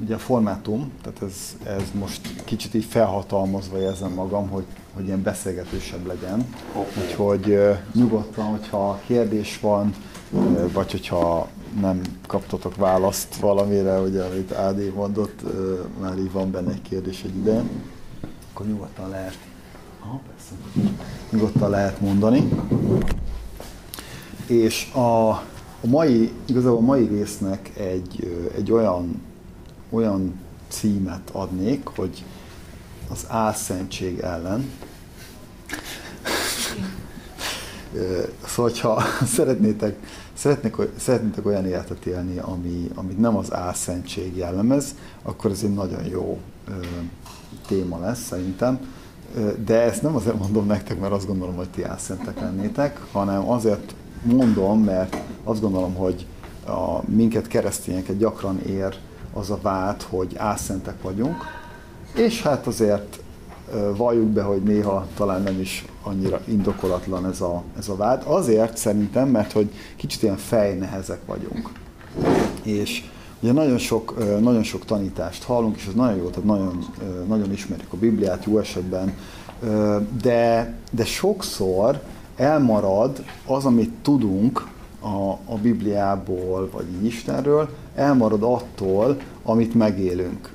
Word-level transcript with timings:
ugye 0.00 0.14
a 0.14 0.18
formátum, 0.18 0.92
tehát 1.02 1.22
ez, 1.22 1.56
ez 1.66 1.82
most 1.92 2.44
kicsit 2.44 2.74
így 2.74 2.84
felhatalmazva 2.84 3.80
érzem 3.80 4.12
magam, 4.12 4.48
hogy, 4.48 4.64
hogy 4.94 5.06
ilyen 5.06 5.22
beszélgetősebb 5.22 6.06
legyen. 6.06 6.46
Úgyhogy 7.02 7.58
nyugodtan, 7.92 8.44
hogyha 8.44 9.00
kérdés 9.06 9.60
van, 9.60 9.94
vagy 10.72 10.90
hogyha 10.90 11.48
nem 11.80 12.00
kaptatok 12.26 12.76
választ 12.76 13.36
valamire, 13.36 14.00
ugye, 14.00 14.22
amit 14.22 14.52
Ádi 14.52 14.88
mondott, 14.88 15.42
már 16.00 16.18
így 16.18 16.32
van 16.32 16.50
benne 16.50 16.70
egy 16.70 16.82
kérdés 16.82 17.22
egy 17.22 17.36
ide, 17.36 17.62
akkor 18.52 18.66
nyugodtan 18.66 19.08
lehet, 19.08 19.38
aha, 20.02 20.20
persze, 20.28 20.90
nyugodtan 21.30 21.70
lehet 21.70 22.00
mondani. 22.00 22.48
És 24.46 24.90
a, 24.92 25.28
a 25.80 25.86
mai, 25.86 26.32
igazából 26.44 26.78
a 26.78 26.80
mai 26.80 27.06
résznek 27.06 27.72
egy, 27.78 28.40
egy 28.56 28.72
olyan, 28.72 29.22
olyan 29.90 30.40
címet 30.68 31.30
adnék, 31.32 31.86
hogy 31.86 32.24
az 33.10 33.24
álszentség 33.28 34.18
ellen. 34.18 34.70
Szóval, 38.46 38.72
ha 38.82 39.02
szeretnétek 39.26 39.96
szeretnék, 40.36 40.74
szeretnétek 40.96 41.46
olyan 41.46 41.66
életet 41.66 42.06
élni, 42.06 42.38
ami, 42.38 42.90
amit 42.94 43.18
nem 43.18 43.36
az 43.36 43.54
álszentség 43.54 44.36
jellemez, 44.36 44.94
akkor 45.22 45.50
ez 45.50 45.62
egy 45.62 45.74
nagyon 45.74 46.04
jó 46.04 46.38
ö, 46.68 46.72
téma 47.66 47.98
lesz 47.98 48.22
szerintem. 48.22 48.78
De 49.64 49.80
ezt 49.82 50.02
nem 50.02 50.16
azért 50.16 50.38
mondom 50.38 50.66
nektek, 50.66 51.00
mert 51.00 51.12
azt 51.12 51.26
gondolom, 51.26 51.56
hogy 51.56 51.68
ti 51.68 51.84
álszentek 51.84 52.40
lennétek, 52.40 53.00
hanem 53.12 53.50
azért 53.50 53.94
mondom, 54.22 54.84
mert 54.84 55.16
azt 55.44 55.60
gondolom, 55.60 55.94
hogy 55.94 56.26
a, 56.66 57.10
minket 57.10 57.46
keresztényeket 57.46 58.16
gyakran 58.16 58.60
ér 58.66 58.98
az 59.36 59.50
a 59.50 59.58
vád, 59.62 60.02
hogy 60.02 60.36
álszentek 60.36 61.02
vagyunk, 61.02 61.36
és 62.14 62.42
hát 62.42 62.66
azért 62.66 63.18
valljuk 63.96 64.26
be, 64.26 64.42
hogy 64.42 64.62
néha 64.62 65.06
talán 65.16 65.42
nem 65.42 65.60
is 65.60 65.84
annyira 66.02 66.40
indokolatlan 66.44 67.26
ez 67.26 67.40
a, 67.40 67.62
ez 67.78 67.88
a 67.88 67.96
vád. 67.96 68.22
Azért 68.26 68.76
szerintem, 68.76 69.28
mert 69.28 69.52
hogy 69.52 69.70
kicsit 69.96 70.22
ilyen 70.22 70.36
fejnehezek 70.36 71.20
vagyunk. 71.26 71.70
És 72.62 73.04
ugye 73.40 73.52
nagyon 73.52 73.78
sok, 73.78 74.40
nagyon 74.40 74.62
sok 74.62 74.84
tanítást 74.84 75.42
hallunk, 75.42 75.76
és 75.76 75.86
ez 75.86 75.94
nagyon 75.94 76.16
jó, 76.16 76.28
tehát 76.28 76.44
nagyon, 76.44 76.84
nagyon 77.26 77.52
ismerjük 77.52 77.92
a 77.92 77.96
Bibliát 77.96 78.44
jó 78.44 78.58
esetben, 78.58 79.14
de, 80.22 80.74
de 80.90 81.04
sokszor 81.04 82.02
elmarad 82.36 83.24
az, 83.46 83.64
amit 83.64 83.92
tudunk 84.02 84.68
a, 85.00 85.30
a 85.44 85.56
Bibliából, 85.62 86.68
vagy 86.72 87.04
Istenről, 87.04 87.68
elmarad 87.96 88.42
attól, 88.42 89.16
amit 89.42 89.74
megélünk. 89.74 90.54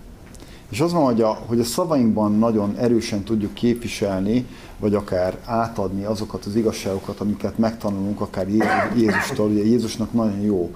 És 0.70 0.82
az 0.82 0.92
van, 0.92 1.04
hogy 1.04 1.22
a, 1.22 1.38
hogy 1.46 1.60
a 1.60 1.64
szavainkban 1.64 2.38
nagyon 2.38 2.76
erősen 2.78 3.24
tudjuk 3.24 3.54
képviselni, 3.54 4.46
vagy 4.80 4.96
akár 4.96 5.38
átadni 5.46 6.04
azokat 6.04 6.46
az 6.46 6.56
igazságokat, 6.56 7.20
amiket 7.20 7.58
megtanulunk, 7.58 8.22
akár 8.22 8.48
Jézustól. 8.96 9.50
Ugye 9.50 9.64
Jézusnak 9.64 10.14
nagyon 10.14 10.40
jó 10.42 10.76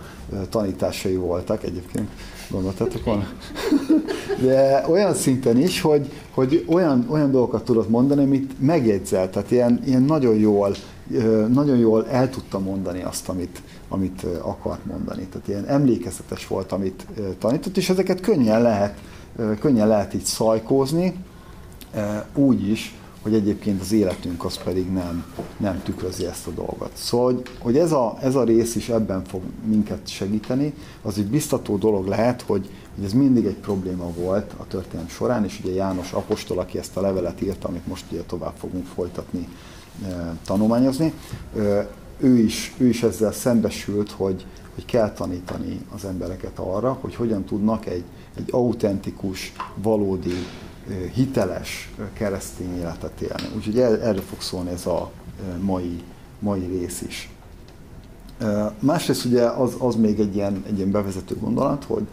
tanításai 0.49 1.15
voltak 1.15 1.63
egyébként, 1.63 2.09
gondoltatok 2.55 3.03
volna? 3.03 3.27
De 4.41 4.85
olyan 4.89 5.13
szinten 5.13 5.57
is, 5.57 5.81
hogy, 5.81 6.11
hogy 6.33 6.65
olyan, 6.67 7.05
olyan 7.09 7.31
dolgokat 7.31 7.63
tudott 7.63 7.89
mondani, 7.89 8.23
amit 8.23 8.53
megjegyzelt, 8.59 9.31
tehát 9.31 9.51
ilyen, 9.51 9.81
ilyen 9.85 10.01
nagyon 10.01 10.35
jól 10.35 10.75
nagyon 11.47 11.77
jól 11.77 12.07
el 12.07 12.29
tudta 12.29 12.59
mondani 12.59 13.03
azt, 13.03 13.29
amit, 13.29 13.61
amit 13.87 14.25
akart 14.41 14.85
mondani. 14.85 15.27
Tehát 15.31 15.47
ilyen 15.47 15.65
emlékezetes 15.65 16.47
volt, 16.47 16.71
amit 16.71 17.05
tanított, 17.39 17.77
és 17.77 17.89
ezeket 17.89 18.21
könnyen 18.21 18.61
lehet 18.61 18.97
könnyen 19.59 19.87
lehet 19.87 20.13
így 20.13 20.23
szajkózni, 20.23 21.15
úgy 22.35 22.69
is, 22.69 22.95
hogy 23.25 23.33
egyébként 23.33 23.81
az 23.81 23.91
életünk 23.91 24.45
az 24.45 24.57
pedig 24.63 24.91
nem, 24.91 25.25
nem 25.57 25.81
tükrözi 25.83 26.25
ezt 26.25 26.47
a 26.47 26.51
dolgot. 26.51 26.91
Szóval, 26.93 27.33
hogy, 27.33 27.41
hogy 27.59 27.77
ez, 27.77 27.91
a, 27.91 28.17
ez 28.21 28.35
a 28.35 28.43
rész 28.43 28.75
is 28.75 28.89
ebben 28.89 29.23
fog 29.23 29.41
minket 29.63 30.07
segíteni, 30.07 30.73
az 31.01 31.17
egy 31.17 31.25
biztató 31.25 31.77
dolog 31.77 32.07
lehet, 32.07 32.41
hogy, 32.41 32.69
hogy 32.95 33.03
ez 33.05 33.13
mindig 33.13 33.45
egy 33.45 33.55
probléma 33.55 34.11
volt 34.17 34.53
a 34.57 34.67
történelem 34.67 35.09
során, 35.09 35.43
és 35.43 35.59
ugye 35.63 35.73
János 35.73 36.11
Apostol, 36.11 36.59
aki 36.59 36.77
ezt 36.77 36.97
a 36.97 37.01
levelet 37.01 37.41
írta, 37.41 37.67
amit 37.67 37.87
most 37.87 38.05
ugye 38.11 38.21
tovább 38.21 38.53
fogunk 38.57 38.85
folytatni, 38.85 39.47
e, 40.07 40.35
tanulmányozni, 40.45 41.13
e, 41.57 41.89
ő 42.17 42.37
is, 42.37 42.73
ő 42.77 42.87
is 42.87 43.03
ezzel 43.03 43.31
szembesült, 43.31 44.11
hogy, 44.11 44.45
hogy 44.73 44.85
kell 44.85 45.11
tanítani 45.11 45.79
az 45.95 46.05
embereket 46.05 46.59
arra, 46.59 46.97
hogy 47.01 47.15
hogyan 47.15 47.43
tudnak 47.43 47.85
egy, 47.85 48.03
egy 48.37 48.47
autentikus, 48.51 49.53
valódi, 49.75 50.35
hiteles 51.13 51.91
keresztény 52.13 52.77
életet 52.77 53.21
élni. 53.21 53.55
Úgyhogy 53.55 53.79
erre 53.79 54.21
fog 54.21 54.41
szólni 54.41 54.69
ez 54.69 54.85
a 54.85 55.11
mai, 55.61 56.03
mai 56.39 56.65
rész 56.65 57.01
is. 57.01 57.29
Másrészt 58.79 59.25
ugye 59.25 59.43
az, 59.43 59.75
az 59.79 59.95
még 59.95 60.19
egy 60.19 60.35
ilyen, 60.35 60.63
egy 60.67 60.77
ilyen 60.77 60.91
bevezető 60.91 61.35
gondolat, 61.39 61.83
hogy, 61.83 62.07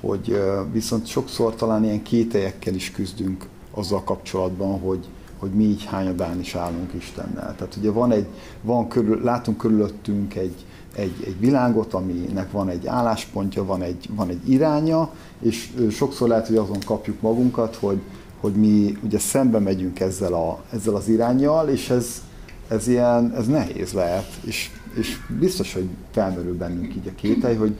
hogy 0.00 0.40
viszont 0.72 1.06
sokszor 1.06 1.54
talán 1.54 1.84
ilyen 1.84 2.02
kételyekkel 2.02 2.74
is 2.74 2.90
küzdünk 2.90 3.46
azzal 3.70 4.04
kapcsolatban, 4.04 4.80
hogy, 4.80 5.06
hogy 5.38 5.50
mi 5.50 5.64
így 5.64 5.84
hányadán 5.84 6.40
is 6.40 6.54
állunk 6.54 6.92
Istennel. 6.94 7.54
Tehát 7.56 7.76
ugye 7.76 7.90
van 7.90 8.12
egy, 8.12 8.26
van 8.62 8.88
körül, 8.88 9.22
látunk 9.22 9.58
körülöttünk 9.58 10.34
egy, 10.34 10.64
egy, 10.98 11.24
egy 11.26 11.40
világot, 11.40 11.94
aminek 11.94 12.50
van 12.50 12.68
egy 12.68 12.86
álláspontja, 12.86 13.64
van 13.64 13.82
egy, 13.82 14.08
van 14.10 14.28
egy 14.28 14.50
iránya, 14.50 15.10
és 15.40 15.72
sokszor 15.90 16.28
lehet, 16.28 16.46
hogy 16.46 16.56
azon 16.56 16.80
kapjuk 16.84 17.20
magunkat, 17.20 17.76
hogy, 17.76 18.00
hogy 18.40 18.52
mi 18.52 18.98
ugye 19.02 19.18
szembe 19.18 19.58
megyünk 19.58 20.00
ezzel, 20.00 20.32
a, 20.32 20.62
ezzel 20.70 20.94
az 20.94 21.08
irányjal, 21.08 21.68
és 21.68 21.90
ez, 21.90 22.22
ez 22.68 22.88
ilyen, 22.88 23.32
ez 23.34 23.46
nehéz 23.46 23.92
lehet, 23.92 24.26
és, 24.44 24.70
és 24.94 25.16
biztos, 25.38 25.72
hogy 25.74 25.88
felmerül 26.10 26.56
bennünk 26.56 26.94
így 26.94 27.06
a 27.06 27.14
kételj, 27.14 27.56
hogy, 27.56 27.76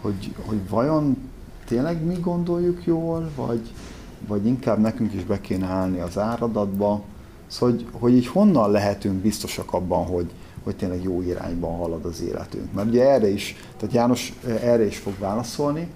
hogy, 0.00 0.34
hogy 0.46 0.68
vajon 0.68 1.16
tényleg 1.66 2.04
mi 2.04 2.14
gondoljuk 2.20 2.84
jól, 2.84 3.30
vagy, 3.36 3.72
vagy 4.28 4.46
inkább 4.46 4.78
nekünk 4.78 5.14
is 5.14 5.24
be 5.24 5.40
kéne 5.40 5.66
állni 5.66 6.00
az 6.00 6.18
áradatba, 6.18 7.02
szóval, 7.46 7.74
hogy, 7.74 7.86
hogy 7.92 8.14
így 8.14 8.26
honnan 8.26 8.70
lehetünk 8.70 9.14
biztosak 9.14 9.72
abban, 9.72 10.06
hogy, 10.06 10.30
hogy 10.64 10.76
tényleg 10.76 11.02
jó 11.02 11.22
irányban 11.22 11.76
halad 11.76 12.04
az 12.04 12.22
életünk. 12.22 12.72
Mert 12.72 12.88
ugye 12.88 13.10
erre 13.10 13.28
is, 13.28 13.56
tehát 13.76 13.94
János 13.94 14.32
erre 14.44 14.86
is 14.86 14.98
fog 14.98 15.18
válaszolni, 15.18 15.88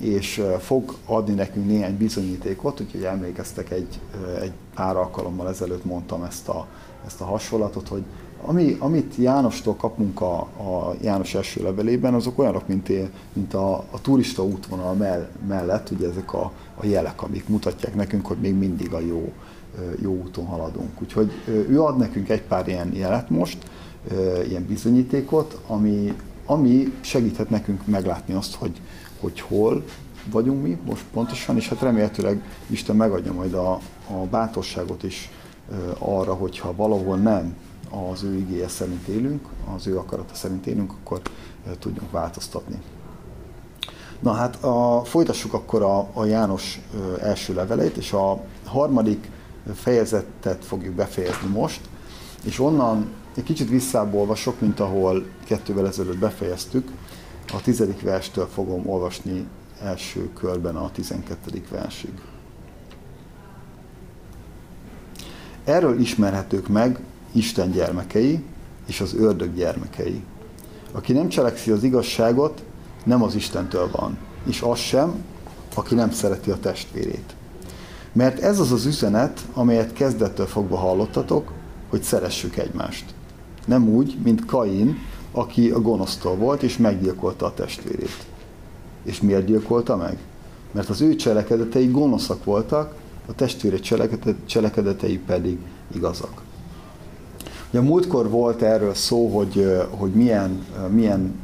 és 0.00 0.42
fog 0.58 0.94
adni 1.06 1.34
nekünk 1.34 1.66
néhány 1.66 1.96
bizonyítékot, 1.96 2.80
úgyhogy 2.80 3.02
emlékeztek 3.04 3.70
egy, 3.70 4.00
egy 4.40 4.52
pár 4.74 4.96
alkalommal 4.96 5.48
ezelőtt 5.48 5.84
mondtam 5.84 6.22
ezt 6.22 6.48
a, 6.48 6.66
ezt 7.06 7.20
a 7.20 7.24
hasonlatot, 7.24 7.88
hogy 7.88 8.02
ami, 8.44 8.76
amit 8.78 9.14
Jánostól 9.16 9.76
kapunk 9.76 10.20
a, 10.20 10.38
a 10.40 10.94
János 11.00 11.34
első 11.34 11.62
levelében, 11.62 12.14
azok 12.14 12.38
olyanok, 12.38 12.68
mint, 12.68 12.88
én, 12.88 13.10
mint 13.32 13.54
a, 13.54 13.74
a 13.76 14.00
turista 14.00 14.44
útvonal 14.44 14.94
mell, 14.94 15.28
mellett, 15.48 15.90
ugye 15.90 16.08
ezek 16.08 16.32
a, 16.34 16.52
a 16.74 16.86
jelek, 16.86 17.22
amik 17.22 17.48
mutatják 17.48 17.94
nekünk, 17.94 18.26
hogy 18.26 18.36
még 18.36 18.54
mindig 18.54 18.92
a 18.92 19.00
jó, 19.00 19.32
jó 20.02 20.12
úton 20.12 20.46
haladunk. 20.46 21.00
Úgyhogy 21.02 21.32
ő 21.46 21.82
ad 21.82 21.96
nekünk 21.96 22.28
egy 22.28 22.42
pár 22.42 22.68
ilyen 22.68 22.94
jelet 22.94 23.30
most, 23.30 23.58
ilyen 24.48 24.66
bizonyítékot, 24.66 25.60
ami, 25.66 26.16
ami 26.46 26.92
segíthet 27.00 27.50
nekünk 27.50 27.86
meglátni 27.86 28.34
azt, 28.34 28.54
hogy, 28.54 28.80
hogy 29.20 29.40
hol 29.40 29.84
vagyunk 30.30 30.62
mi 30.62 30.78
most 30.84 31.04
pontosan, 31.12 31.56
és 31.56 31.68
hát 31.68 31.80
remélhetőleg 31.80 32.42
Isten 32.66 32.96
megadja 32.96 33.32
majd 33.32 33.54
a, 33.54 33.72
a 34.10 34.26
bátorságot 34.30 35.02
is 35.02 35.30
arra, 35.98 36.34
hogyha 36.34 36.74
valahol 36.76 37.16
nem 37.16 37.56
az 38.12 38.22
ő 38.22 38.36
igéje 38.36 38.68
szerint 38.68 39.06
élünk, 39.06 39.48
az 39.74 39.86
ő 39.86 39.98
akarata 39.98 40.34
szerint 40.34 40.66
élünk, 40.66 40.92
akkor 40.92 41.20
tudjunk 41.78 42.10
változtatni. 42.10 42.78
Na 44.20 44.32
hát 44.32 44.64
a, 44.64 45.02
folytassuk 45.04 45.52
akkor 45.52 45.82
a, 45.82 46.08
a 46.12 46.24
János 46.24 46.80
első 47.20 47.54
levelét, 47.54 47.96
és 47.96 48.12
a 48.12 48.44
harmadik 48.64 49.30
fejezetet 49.74 50.64
fogjuk 50.64 50.94
befejezni 50.94 51.48
most, 51.48 51.80
és 52.44 52.60
onnan 52.60 53.06
egy 53.36 53.44
kicsit 53.44 53.68
visszább 53.68 54.14
olvasok, 54.14 54.60
mint 54.60 54.80
ahol 54.80 55.26
kettővel 55.44 55.86
ezelőtt 55.86 56.18
befejeztük. 56.18 56.90
A 57.52 57.60
tizedik 57.62 58.00
verstől 58.00 58.46
fogom 58.46 58.88
olvasni 58.88 59.46
első 59.82 60.32
körben 60.32 60.76
a 60.76 60.90
tizenkettedik 60.90 61.68
versig. 61.68 62.12
Erről 65.64 66.00
ismerhetők 66.00 66.68
meg 66.68 66.98
Isten 67.32 67.70
gyermekei 67.70 68.42
és 68.86 69.00
az 69.00 69.14
ördög 69.14 69.54
gyermekei. 69.54 70.22
Aki 70.92 71.12
nem 71.12 71.28
cselekszi 71.28 71.70
az 71.70 71.82
igazságot, 71.82 72.62
nem 73.04 73.22
az 73.22 73.34
Istentől 73.34 73.90
van, 73.90 74.18
és 74.46 74.60
az 74.60 74.78
sem, 74.78 75.24
aki 75.74 75.94
nem 75.94 76.10
szereti 76.10 76.50
a 76.50 76.60
testvérét. 76.60 77.34
Mert 78.12 78.38
ez 78.38 78.58
az 78.58 78.72
az 78.72 78.86
üzenet, 78.86 79.40
amelyet 79.52 79.92
kezdettől 79.92 80.46
fogva 80.46 80.76
hallottatok, 80.76 81.52
hogy 81.88 82.02
szeressük 82.02 82.56
egymást. 82.56 83.14
Nem 83.66 83.88
úgy, 83.88 84.16
mint 84.24 84.44
Kain, 84.44 84.98
aki 85.32 85.70
a 85.70 85.80
gonosztól 85.80 86.34
volt, 86.34 86.62
és 86.62 86.76
meggyilkolta 86.76 87.46
a 87.46 87.54
testvérét. 87.54 88.26
És 89.02 89.20
miért 89.20 89.44
gyilkolta 89.44 89.96
meg? 89.96 90.18
Mert 90.72 90.88
az 90.88 91.00
ő 91.00 91.16
cselekedetei 91.16 91.86
gonoszak 91.86 92.44
voltak, 92.44 92.94
a 93.26 93.34
testvére 93.34 93.76
cselekedetei 94.46 95.18
pedig 95.18 95.58
igazak. 95.94 96.42
Ugye 97.68 97.78
a 97.78 97.82
múltkor 97.82 98.30
volt 98.30 98.62
erről 98.62 98.94
szó, 98.94 99.28
hogy, 99.28 99.66
hogy 99.90 100.10
milyen, 100.12 100.66
milyen 100.90 101.34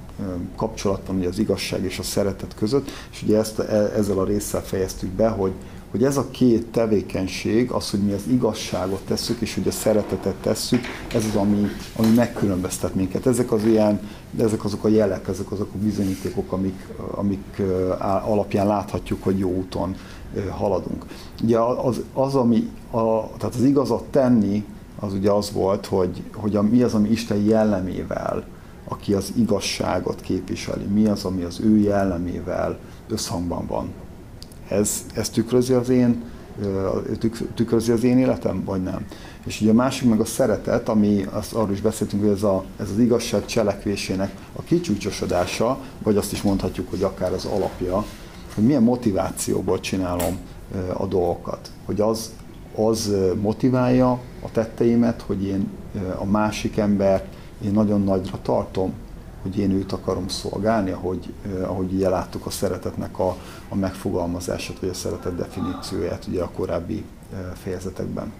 kapcsolat 0.57 1.01
van 1.07 1.25
az 1.27 1.39
igazság 1.39 1.85
és 1.85 1.99
a 1.99 2.03
szeretet 2.03 2.55
között, 2.55 2.91
és 3.11 3.23
ugye 3.23 3.39
ezt, 3.39 3.59
e, 3.59 3.93
ezzel 3.97 4.19
a 4.19 4.25
résszel 4.25 4.63
fejeztük 4.63 5.11
be, 5.11 5.29
hogy, 5.29 5.53
hogy 5.93 6.05
ez 6.05 6.17
a 6.17 6.31
két 6.31 6.67
tevékenység, 6.67 7.71
az, 7.71 7.91
hogy 7.91 8.00
mi 8.00 8.12
az 8.12 8.23
igazságot 8.27 9.00
tesszük, 9.00 9.41
és 9.41 9.55
hogy 9.55 9.69
a 9.69 9.71
szeretetet 9.71 10.35
tesszük, 10.35 10.81
ez 11.15 11.25
az, 11.25 11.37
ami, 11.37 11.67
ami 11.97 12.09
megkülönböztet 12.15 12.94
minket. 12.94 13.27
Ezek 13.27 13.53
az 13.53 13.65
ilyen, 13.65 14.00
ezek 14.39 14.65
azok 14.65 14.85
a 14.85 14.89
jelek, 14.89 15.29
ezek 15.29 15.53
azok 15.53 15.69
a 15.75 15.79
bizonyítékok, 15.79 16.53
amik, 16.53 16.87
amik 17.15 17.62
alapján 18.25 18.67
láthatjuk, 18.67 19.23
hogy 19.23 19.39
jó 19.39 19.50
úton 19.50 19.97
haladunk. 20.50 21.06
Ugye 21.43 21.59
az, 21.59 22.00
az 22.12 22.35
ami, 22.35 22.71
a, 22.91 23.37
tehát 23.37 23.55
az 23.55 23.65
igazat 23.65 24.05
tenni, 24.05 24.65
az 25.00 25.12
ugye 25.12 25.31
az 25.31 25.53
volt, 25.53 25.87
hogy, 25.87 26.23
hogy 26.35 26.56
a, 26.56 26.62
mi 26.62 26.83
az, 26.83 26.95
ami 26.95 27.09
Isten 27.09 27.38
jellemével, 27.38 28.45
aki 28.88 29.15
az 29.15 29.33
igazságot 29.37 30.21
képviseli, 30.21 30.85
mi 30.85 31.06
az, 31.06 31.25
ami 31.25 31.43
az 31.43 31.61
ő 31.61 31.79
jellemével 31.79 32.79
összhangban 33.09 33.67
van. 33.67 33.88
Ez, 34.73 35.05
ez 35.15 35.29
tükrözi 35.29 35.73
az 35.73 35.89
én 35.89 36.23
tükrözi 37.55 37.93
az 37.93 38.05
én 38.05 38.19
életem, 38.19 38.65
vagy 38.65 38.83
nem. 38.83 39.07
És 39.45 39.61
ugye 39.61 39.71
a 39.71 39.75
másik 39.75 40.09
meg 40.09 40.21
a 40.21 40.25
szeretet, 40.25 40.89
ami 40.89 41.27
azt 41.31 41.53
arról 41.53 41.73
is 41.73 41.81
beszéltünk, 41.81 42.23
hogy 42.23 42.33
ez, 42.33 42.43
a, 42.43 42.65
ez 42.81 42.91
az 42.91 42.99
igazság 42.99 43.47
cselekvésének 43.47 44.35
a 44.53 44.63
kicsúcsosodása, 44.63 45.79
vagy 46.03 46.17
azt 46.17 46.33
is 46.33 46.43
mondhatjuk, 46.43 46.91
hogy 46.91 47.03
akár 47.03 47.33
az 47.33 47.45
alapja, 47.45 48.05
hogy 48.55 48.65
milyen 48.65 48.83
motivációból 48.83 49.81
csinálom 49.81 50.39
a 50.93 51.07
dolgokat. 51.07 51.71
Hogy 51.85 52.01
az, 52.01 52.33
az 52.75 53.15
motiválja 53.41 54.11
a 54.43 54.51
tetteimet, 54.53 55.23
hogy 55.27 55.45
én 55.45 55.69
a 56.19 56.25
másik 56.25 56.77
embert 56.77 57.25
én 57.65 57.73
nagyon 57.73 58.03
nagyra 58.03 58.39
tartom, 58.43 58.93
hogy 59.43 59.59
én 59.59 59.71
őt 59.71 59.93
akarom 59.93 60.29
szolgálni, 60.29 60.91
ahogy, 60.91 61.33
ahogy 61.62 61.93
ugye 61.93 62.09
láttuk 62.09 62.47
a 62.47 62.50
szeretetnek 62.50 63.19
a, 63.19 63.37
a 63.69 63.75
megfogalmazását, 63.75 64.79
vagy 64.79 64.89
a 64.89 64.94
szeretet 64.94 65.37
definícióját 65.37 66.27
ugye 66.29 66.43
a 66.43 66.50
korábbi 66.50 67.05
fejezetekben. 67.55 68.33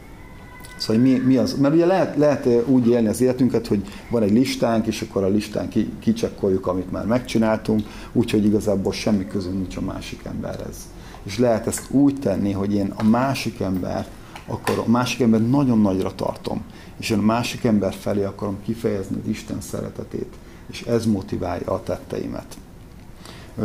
Szóval 0.77 1.03
mi, 1.03 1.11
mi 1.19 1.37
az? 1.37 1.55
Mert 1.55 1.75
ugye 1.75 1.87
lehet, 1.87 2.17
lehet 2.17 2.49
úgy 2.67 2.89
élni 2.89 3.09
az 3.09 3.21
életünket, 3.21 3.67
hogy 3.67 3.85
van 4.11 4.23
egy 4.23 4.33
listánk, 4.33 4.87
és 4.87 5.03
akkor 5.03 5.25
a 5.25 5.29
listán 5.29 5.69
ki, 5.69 5.93
kicsekkoljuk, 5.99 6.67
amit 6.67 6.91
már 6.91 7.07
megcsináltunk, 7.07 7.81
úgyhogy 8.13 8.45
igazából 8.45 8.93
semmi 8.93 9.27
közünk 9.27 9.55
nincs 9.55 9.77
a 9.77 9.81
másik 9.81 10.25
emberhez. 10.25 10.77
És 11.23 11.39
lehet 11.39 11.67
ezt 11.67 11.91
úgy 11.91 12.21
tenni, 12.21 12.53
hogy 12.53 12.75
én 12.75 12.93
a 12.97 13.03
másik 13.03 13.61
ember, 13.61 14.07
akkor 14.47 14.83
a 14.87 14.91
másik 14.91 15.21
ember 15.21 15.49
nagyon 15.49 15.81
nagyra 15.81 16.15
tartom, 16.15 16.63
és 16.99 17.11
én 17.11 17.19
a 17.19 17.23
másik 17.23 17.65
ember 17.65 17.95
felé 17.95 18.25
akarom 18.25 18.59
kifejezni 18.65 19.17
az 19.23 19.29
Isten 19.29 19.61
szeretetét, 19.61 20.35
és 20.73 20.83
ez 20.83 21.07
motiválja 21.07 21.73
a 21.73 21.83
tetteimet. 21.83 22.57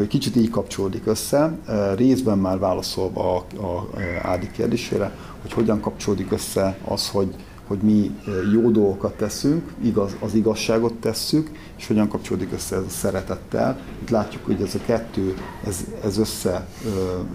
Kicsit 0.07 0.35
így 0.35 0.49
kapcsolódik 0.49 1.05
össze, 1.05 1.57
részben 1.95 2.37
már 2.37 2.59
válaszolva 2.59 3.35
a, 3.35 3.61
a 3.65 3.87
Ádi 4.21 4.51
kérdésére, 4.51 5.15
hogy 5.41 5.53
hogyan 5.53 5.79
kapcsolódik 5.79 6.31
össze 6.31 6.77
az, 6.85 7.09
hogy, 7.09 7.35
hogy 7.67 7.77
mi 7.77 8.19
jó 8.53 8.69
dolgokat 8.71 9.17
teszünk, 9.17 9.73
igaz, 9.83 10.15
az 10.19 10.33
igazságot 10.33 10.93
tesszük, 10.93 11.51
és 11.77 11.87
hogyan 11.87 12.07
kapcsolódik 12.07 12.53
össze 12.53 12.75
ez 12.75 12.83
a 12.83 12.89
szeretettel. 12.89 13.79
Itt 14.01 14.09
látjuk, 14.09 14.45
hogy 14.45 14.61
ez 14.61 14.75
a 14.75 14.79
kettő, 14.85 15.37
ez, 15.65 15.85
ez 16.03 16.17
össze, 16.17 16.67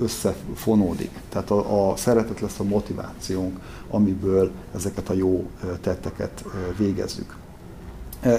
összefonódik. 0.01 1.11
Tehát 1.29 1.51
a, 1.51 1.91
a 1.91 1.97
szeretet 1.97 2.41
lesz 2.41 2.59
a 2.59 2.65
motivációnk, 2.65 3.59
amiből 3.91 4.51
ezeket 4.75 5.09
a 5.09 5.15
jó 5.15 5.51
tetteket 5.81 6.45
végezzük. 6.79 7.37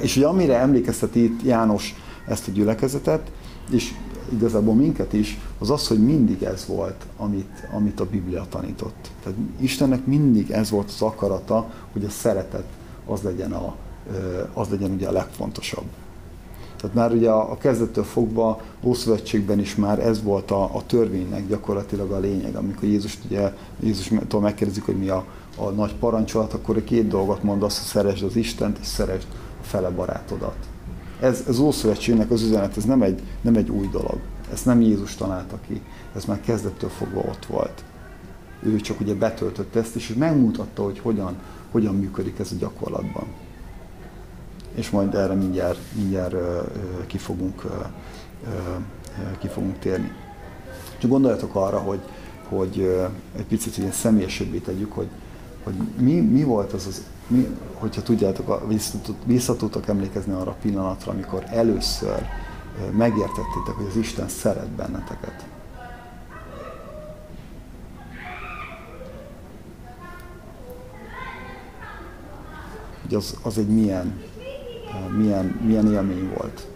És 0.01 0.15
ugye 0.15 0.27
amire 0.27 0.57
emlékezteti 0.57 1.23
itt 1.23 1.43
János 1.43 1.95
ezt 2.27 2.47
a 2.47 2.51
gyülekezetet, 2.51 3.31
és 3.71 3.93
igazából 4.33 4.73
minket 4.73 5.13
is, 5.13 5.39
az 5.59 5.69
az, 5.69 5.87
hogy 5.87 6.03
mindig 6.03 6.43
ez 6.43 6.65
volt, 6.67 7.05
amit, 7.17 7.67
amit 7.73 7.99
a 7.99 8.05
Biblia 8.05 8.45
tanított. 8.49 9.09
Tehát 9.23 9.37
Istennek 9.59 10.05
mindig 10.05 10.51
ez 10.51 10.69
volt 10.69 10.87
az 10.87 11.01
akarata, 11.01 11.69
hogy 11.91 12.05
a 12.05 12.09
szeretet 12.09 12.65
az 13.05 13.21
legyen, 13.21 13.51
a, 13.51 13.75
az 14.53 14.67
legyen 14.69 14.91
ugye 14.91 15.07
a 15.07 15.11
legfontosabb. 15.11 15.85
Tehát 16.77 16.95
már 16.95 17.11
ugye 17.11 17.29
a, 17.29 17.51
a 17.51 17.57
kezdettől 17.57 18.03
fogva 18.03 18.61
Ószövetségben 18.83 19.59
is 19.59 19.75
már 19.75 19.99
ez 19.99 20.23
volt 20.23 20.51
a, 20.51 20.63
a 20.63 20.85
törvénynek 20.85 21.47
gyakorlatilag 21.47 22.11
a 22.11 22.19
lényeg. 22.19 22.55
Amikor 22.55 22.83
Jézus 22.83 23.17
ugye, 23.25 23.53
Jézustól 23.79 24.41
megkérdezik, 24.41 24.85
hogy 24.85 24.97
mi 24.97 25.09
a, 25.09 25.25
a 25.57 25.69
nagy 25.69 25.95
parancsolat, 25.95 26.53
akkor 26.53 26.77
a 26.77 26.83
két 26.83 27.07
dolgot 27.07 27.43
mond, 27.43 27.63
azt, 27.63 27.77
hogy 27.77 27.87
szeresd 27.87 28.23
az 28.23 28.35
Istent, 28.35 28.77
és 28.81 28.87
szeresd 28.87 29.27
fele 29.63 29.89
barátodat 29.89 30.67
ez, 31.23 31.43
ez 31.47 31.59
Ószövetségnek 31.59 32.31
az 32.31 32.41
üzenet, 32.41 32.77
ez 32.77 32.83
nem 32.83 33.01
egy, 33.01 33.21
nem 33.41 33.55
egy 33.55 33.69
új 33.69 33.87
dolog. 33.87 34.19
Ezt 34.51 34.65
nem 34.65 34.81
Jézus 34.81 35.15
találta 35.15 35.59
ki, 35.67 35.81
ez 36.15 36.25
már 36.25 36.41
kezdettől 36.41 36.89
fogva 36.89 37.19
ott 37.19 37.45
volt. 37.45 37.83
Ő 38.63 38.75
csak 38.75 38.99
ugye 38.99 39.13
betöltötte 39.13 39.79
ezt, 39.79 39.95
és 39.95 40.13
megmutatta, 40.13 40.83
hogy 40.83 40.99
hogyan, 40.99 41.35
hogyan 41.71 41.95
működik 41.95 42.39
ez 42.39 42.51
a 42.51 42.55
gyakorlatban. 42.59 43.25
És 44.75 44.89
majd 44.89 45.15
erre 45.15 45.33
mindjárt, 45.33 45.79
mindjárt 45.95 46.35
ki, 47.07 47.17
fogunk, 47.17 47.63
ki 49.39 49.47
fogunk 49.47 49.79
térni. 49.79 50.11
Csak 50.97 51.09
gondoljatok 51.09 51.55
arra, 51.55 51.77
hogy, 51.77 52.01
hogy 52.49 52.79
egy 53.37 53.45
picit 53.45 53.77
ilyen 53.77 53.91
személyesebbé 53.91 54.57
tegyük, 54.57 54.91
hogy, 54.91 55.07
hogy 55.63 55.73
mi, 55.97 56.19
mi 56.19 56.43
volt 56.43 56.73
az 56.73 56.87
az 56.87 57.03
mi, 57.27 57.57
hogyha 57.73 58.01
tudjátok, 58.01 58.67
vissza 59.25 59.55
tudtok 59.55 59.87
emlékezni 59.87 60.33
arra 60.33 60.51
a 60.51 60.57
pillanatra, 60.61 61.11
amikor 61.11 61.43
először 61.47 62.25
megértettétek, 62.91 63.73
hogy 63.75 63.85
az 63.89 63.95
Isten 63.95 64.27
szeret 64.27 64.69
benneteket. 64.69 65.45
Hogy 73.01 73.13
az, 73.13 73.37
az 73.41 73.57
egy 73.57 73.67
milyen, 73.67 74.21
milyen, 75.17 75.45
milyen 75.45 75.91
élmény 75.91 76.33
volt. 76.37 76.67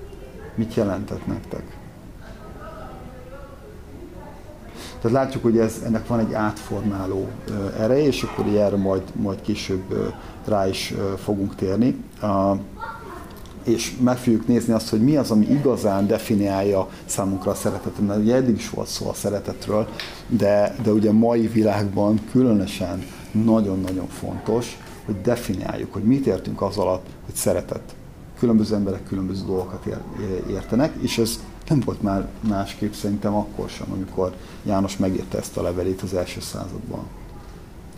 Mit 0.55 0.73
jelentett 0.73 1.27
nektek? 1.27 1.77
Tehát 5.07 5.25
látjuk, 5.25 5.44
hogy 5.44 5.57
ez, 5.57 5.81
ennek 5.86 6.07
van 6.07 6.19
egy 6.19 6.33
átformáló 6.33 7.28
ereje, 7.80 8.06
és 8.06 8.23
akkor 8.23 8.45
erre 8.45 8.76
majd, 8.76 9.02
majd 9.16 9.42
később 9.42 10.14
rá 10.45 10.68
is 10.68 10.94
fogunk 11.23 11.56
térni. 11.56 12.04
És 13.64 13.97
meg 13.99 14.18
fogjuk 14.18 14.47
nézni 14.47 14.73
azt, 14.73 14.90
hogy 14.90 15.02
mi 15.02 15.16
az, 15.16 15.31
ami 15.31 15.45
igazán 15.45 16.07
definiálja 16.07 16.87
számunkra 17.06 17.52
a 17.52 17.56
szeretetet. 17.56 18.07
Mert 18.07 18.19
ugye 18.19 18.35
eddig 18.35 18.56
is 18.56 18.69
volt 18.69 18.87
szó 18.87 19.09
a 19.09 19.14
szeretetről, 19.14 19.87
de, 20.28 20.76
de 20.83 20.92
ugye 20.92 21.09
a 21.09 21.14
mai 21.14 21.47
világban 21.47 22.19
különösen 22.31 23.04
nagyon-nagyon 23.31 24.07
fontos, 24.07 24.78
hogy 25.06 25.21
definiáljuk, 25.21 25.94
hogy 25.94 26.04
mit 26.04 26.26
értünk 26.26 26.61
az 26.61 26.78
alatt, 26.78 27.06
hogy 27.26 27.35
szeretet. 27.35 27.95
Különböző 28.40 28.76
emberek 28.76 29.04
különböző 29.04 29.45
dolgokat 29.45 29.85
értenek, 30.49 30.94
és 31.02 31.18
ez 31.18 31.40
nem 31.68 31.80
volt 31.80 32.02
már 32.02 32.28
másképp 32.47 32.94
szerintem 32.94 33.36
akkor 33.36 33.69
sem, 33.69 33.88
amikor 33.92 34.36
János 34.64 34.97
megírta 34.97 35.38
ezt 35.38 35.57
a 35.57 35.62
levelét 35.62 36.02
az 36.02 36.14
első 36.14 36.40
században. 36.40 37.04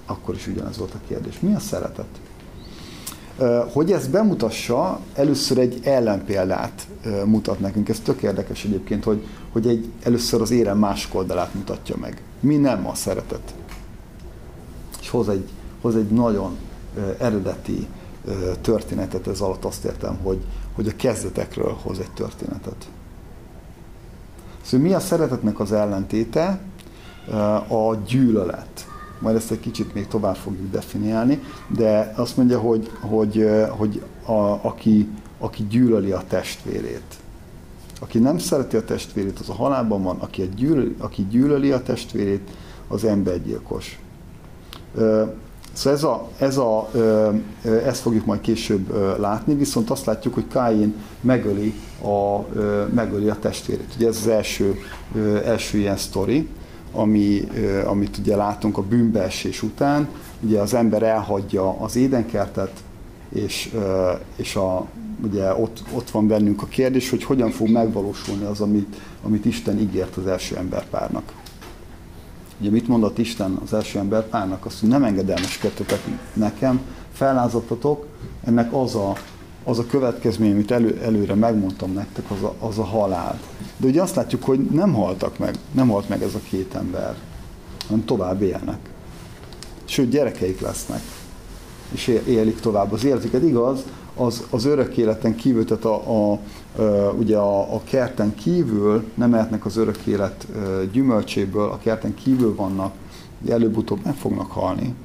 Akkor 0.06 0.36
is 0.36 0.48
ugyanez 0.48 0.78
volt 0.78 0.94
a 0.94 1.00
kérdés. 1.08 1.40
Mi 1.40 1.54
a 1.54 1.60
szeretet? 1.60 2.20
Hogy 3.74 3.92
ezt 3.92 4.10
bemutassa, 4.10 5.00
először 5.14 5.58
egy 5.58 5.80
ellenpéldát 5.84 6.88
mutat 7.26 7.60
nekünk. 7.60 7.90
Ez 7.90 8.00
tök 8.00 8.22
érdekes 8.22 8.64
egyébként, 8.66 9.04
hogy, 9.04 9.28
hogy 9.52 9.68
egy, 9.68 9.92
először 10.04 10.42
az 10.42 10.52
érem 10.52 10.78
másik 10.78 11.16
oldalát 11.16 11.54
mutatja 11.54 11.96
meg. 11.98 12.24
Mi 12.40 12.56
nem 12.56 12.88
a 12.88 12.96
szeretet. 12.96 13.54
És 15.02 15.10
hoz 15.10 15.30
egy, 15.30 15.50
hoz 15.82 15.96
egy 15.96 16.10
nagyon 16.10 16.58
eredeti 17.18 17.88
történetet, 18.62 19.28
ez 19.28 19.40
alatt 19.40 19.66
azt 19.66 19.86
értem, 19.86 20.18
hogy, 20.24 20.46
hogy 20.74 20.88
a 20.88 20.96
kezdetekről 20.96 21.78
hoz 21.84 22.00
egy 22.00 22.12
történetet. 22.12 22.90
Szóval 24.70 24.88
mi 24.88 24.94
a 24.94 25.00
szeretetnek 25.00 25.60
az 25.60 25.72
ellentéte? 25.72 26.60
A 27.68 27.96
gyűlölet. 28.08 28.88
Majd 29.20 29.36
ezt 29.36 29.52
egy 29.52 29.60
kicsit 29.60 29.94
még 29.94 30.08
tovább 30.08 30.36
fogjuk 30.36 30.72
definiálni, 30.72 31.40
de 31.68 32.14
azt 32.16 32.38
mondja, 32.38 32.60
hogy, 32.60 32.92
hogy, 33.00 33.50
hogy 33.70 34.02
a, 34.26 34.68
aki, 34.68 35.10
aki 35.40 35.68
gyűlöli 35.70 36.12
a 36.12 36.24
testvérét. 36.28 37.16
Aki 38.00 38.20
nem 38.20 38.38
szereti 38.38 38.76
a 38.78 38.84
testvérét, 38.84 39.40
az 39.40 39.50
a 39.50 39.54
halálban 39.54 40.04
van, 40.04 40.20
aki, 40.20 40.42
a 40.42 40.46
gyűlöli, 40.56 40.96
aki 40.98 41.28
gyűlöli 41.30 41.72
a 41.72 41.82
testvérét, 41.82 42.50
az 42.88 43.04
embergyilkos. 43.04 44.00
Szóval 45.74 45.98
ez 45.98 46.04
a, 46.04 46.28
ez 46.38 46.58
a, 46.58 46.90
ezt 47.86 48.02
fogjuk 48.02 48.26
majd 48.26 48.42
később 48.42 49.18
látni, 49.20 49.54
viszont 49.54 49.90
azt 49.90 50.06
látjuk, 50.06 50.34
hogy 50.34 50.48
Káin 50.48 50.94
megöli 51.22 51.74
a, 52.02 52.40
megöli 52.94 53.30
a 53.30 53.40
testvérét. 53.40 53.94
Ugye 53.96 54.08
ez 54.08 54.18
az 54.18 54.28
első, 54.28 54.76
első 55.46 55.78
ilyen 55.78 55.98
sztori. 55.98 56.48
ami, 56.92 57.48
amit 57.86 58.18
ugye 58.18 58.36
látunk 58.36 58.78
a 58.78 58.82
bűnbeesés 58.82 59.64
után, 59.64 60.08
ugye 60.42 60.60
az 60.60 60.74
ember 60.74 61.04
elhagyja 61.04 61.80
az 61.80 61.96
édenkertet, 61.96 62.72
és, 63.30 63.74
és 64.36 64.56
a, 64.56 64.86
ugye 65.24 65.54
ott, 65.54 65.84
ott 65.94 66.10
van 66.10 66.28
bennünk 66.28 66.62
a 66.62 66.66
kérdés, 66.66 67.10
hogy 67.10 67.24
hogyan 67.24 67.52
fog 67.52 67.70
megvalósulni 67.70 68.46
az, 68.46 68.60
amit, 68.62 68.96
amit 69.24 69.46
Isten 69.46 69.80
ígért 69.80 70.16
az 70.16 70.28
első 70.28 70.56
emberpárnak. 70.56 71.34
Ugye 72.60 72.70
mit 72.70 72.88
mondott 72.88 73.18
Isten 73.18 73.60
az 73.63 73.74
első 73.74 74.00
emberpárnak? 74.00 74.66
Azt, 74.66 74.80
hogy 74.80 74.89
nem 74.89 75.04
engedelmeskedtetek 75.04 76.00
nekem, 76.34 76.82
fellázattatok, 77.13 78.06
ennek 78.44 78.74
az 78.74 78.96
a, 78.96 79.13
az 79.63 79.80
a 79.80 79.86
következmény, 79.86 80.51
amit 80.51 80.72
elő, 80.72 81.00
előre 81.04 81.34
megmondtam 81.36 81.94
nektek, 81.94 82.32
az 82.32 82.44
a, 82.44 82.56
az 82.60 82.78
a 82.78 82.84
halál. 82.84 83.39
De 83.78 83.88
ugye 83.88 84.01
azt 84.01 84.16
látjuk, 84.16 84.44
hogy 84.44 84.60
nem 84.60 84.94
haltak 84.94 85.38
meg, 85.38 85.56
nem 85.72 85.88
halt 85.89 86.10
meg 86.10 86.24
ez 86.24 86.36
a 86.36 86.39
két 86.50 86.75
ember, 86.75 87.16
hanem 87.88 88.06
tovább 88.06 88.42
élnek. 88.42 88.80
Sőt, 89.86 90.10
gyerekeik 90.10 90.62
lesznek, 90.62 91.01
és 91.92 92.08
élik 92.28 92.60
tovább 92.60 92.92
az 92.92 93.04
életüket. 93.04 93.44
Igaz, 93.44 93.84
az, 94.16 94.44
az 94.50 94.66
örök 94.66 94.98
életen 94.98 95.36
kívül, 95.36 95.66
tehát 95.66 95.86
a, 95.86 96.32
a, 96.32 96.39
ugye 97.18 97.38
a, 97.38 97.76
a 97.76 97.82
kerten 97.84 98.36
kívül 98.36 99.04
nem 99.14 99.34
ehetnek 99.34 99.66
az 99.66 99.78
örök 99.78 100.06
élet 100.06 100.48
gyümölcséből, 100.92 101.70
a 101.70 101.78
kerten 101.78 102.14
kívül 102.14 102.56
vannak, 102.56 102.94
előbb-utóbb 103.48 104.00
meg 104.04 104.16
fognak 104.16 104.52
halni, 104.52 104.96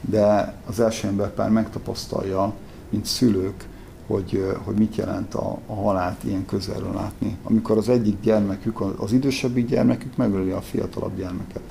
de 0.00 0.54
az 0.66 0.80
első 0.80 1.08
emberpár 1.08 1.50
megtapasztalja, 1.50 2.52
mint 2.88 3.06
szülők, 3.06 3.68
hogy, 4.06 4.54
hogy 4.64 4.74
mit 4.74 4.96
jelent 4.96 5.34
a, 5.34 5.58
a 5.66 5.74
halált 5.74 6.24
ilyen 6.24 6.46
közelről 6.46 6.92
látni. 6.92 7.36
Amikor 7.42 7.76
az 7.76 7.88
egyik 7.88 8.20
gyermekük, 8.20 8.80
az 8.80 9.12
idősebbik 9.12 9.66
gyermekük 9.66 10.16
megöli 10.16 10.50
a 10.50 10.60
fiatalabb 10.60 11.16
gyermeket. 11.16 11.62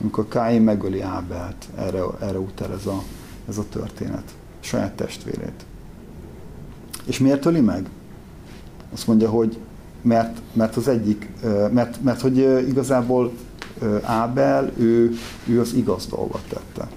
Amikor 0.00 0.28
Káin 0.28 0.62
megöli 0.62 1.00
Ábelt, 1.00 1.68
erre, 1.76 2.02
erre 2.20 2.38
utal 2.38 2.72
ez 2.72 2.86
a, 2.86 3.02
ez 3.48 3.58
a 3.58 3.64
történet, 3.68 4.34
saját 4.60 4.92
testvérét. 4.92 5.64
És 7.04 7.18
miért 7.18 7.46
öli 7.46 7.60
meg? 7.60 7.88
Azt 8.94 9.06
mondja, 9.06 9.28
hogy 9.28 9.58
mert, 10.02 10.40
mert 10.52 10.76
az 10.76 10.88
egyik, 10.88 11.28
mert, 11.72 12.02
mert 12.02 12.20
hogy 12.20 12.38
igazából 12.68 13.32
Ábel, 14.02 14.72
ő, 14.76 15.12
ő 15.46 15.60
az 15.60 15.74
igaz 15.74 16.06
dolgot 16.06 16.42
tette. 16.48 16.88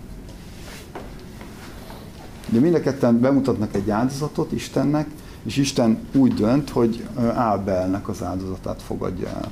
Ugye 2.49 2.59
mind 2.59 2.73
a 2.73 2.79
ketten 2.79 3.19
bemutatnak 3.19 3.75
egy 3.75 3.89
áldozatot 3.89 4.51
Istennek, 4.51 5.07
és 5.43 5.57
Isten 5.57 5.99
úgy 6.13 6.33
dönt, 6.33 6.69
hogy 6.69 7.07
Ábelnek 7.33 8.09
az 8.09 8.23
áldozatát 8.23 8.81
fogadja 8.81 9.27
el. 9.27 9.51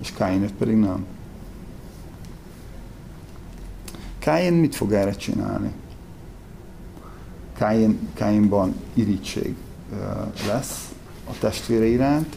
És 0.00 0.12
Káinőt 0.12 0.52
pedig 0.52 0.76
nem. 0.76 1.06
Káin 4.18 4.52
mit 4.52 4.74
fog 4.74 4.92
erre 4.92 5.12
csinálni? 5.12 5.72
Káin, 7.56 7.98
Káinban 8.14 8.74
irítség 8.94 9.54
lesz 10.46 10.92
a 11.30 11.38
testvére 11.40 11.84
iránt, 11.84 12.36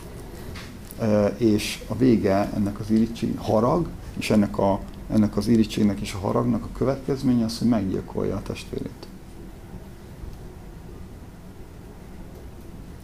és 1.38 1.84
a 1.88 1.96
vége 1.96 2.52
ennek 2.56 2.80
az 2.80 2.90
irítség 2.90 3.38
harag, 3.38 3.88
és 4.18 4.30
ennek, 4.30 4.58
a, 4.58 4.80
ennek 5.10 5.38
az 5.38 5.48
irítségnek 5.48 6.00
és 6.00 6.14
a 6.14 6.18
haragnak 6.18 6.64
a 6.64 6.78
következménye 6.78 7.46
az, 7.46 7.58
hogy 7.58 7.68
meggyilkolja 7.68 8.36
a 8.36 8.42
testvérét. 8.42 9.08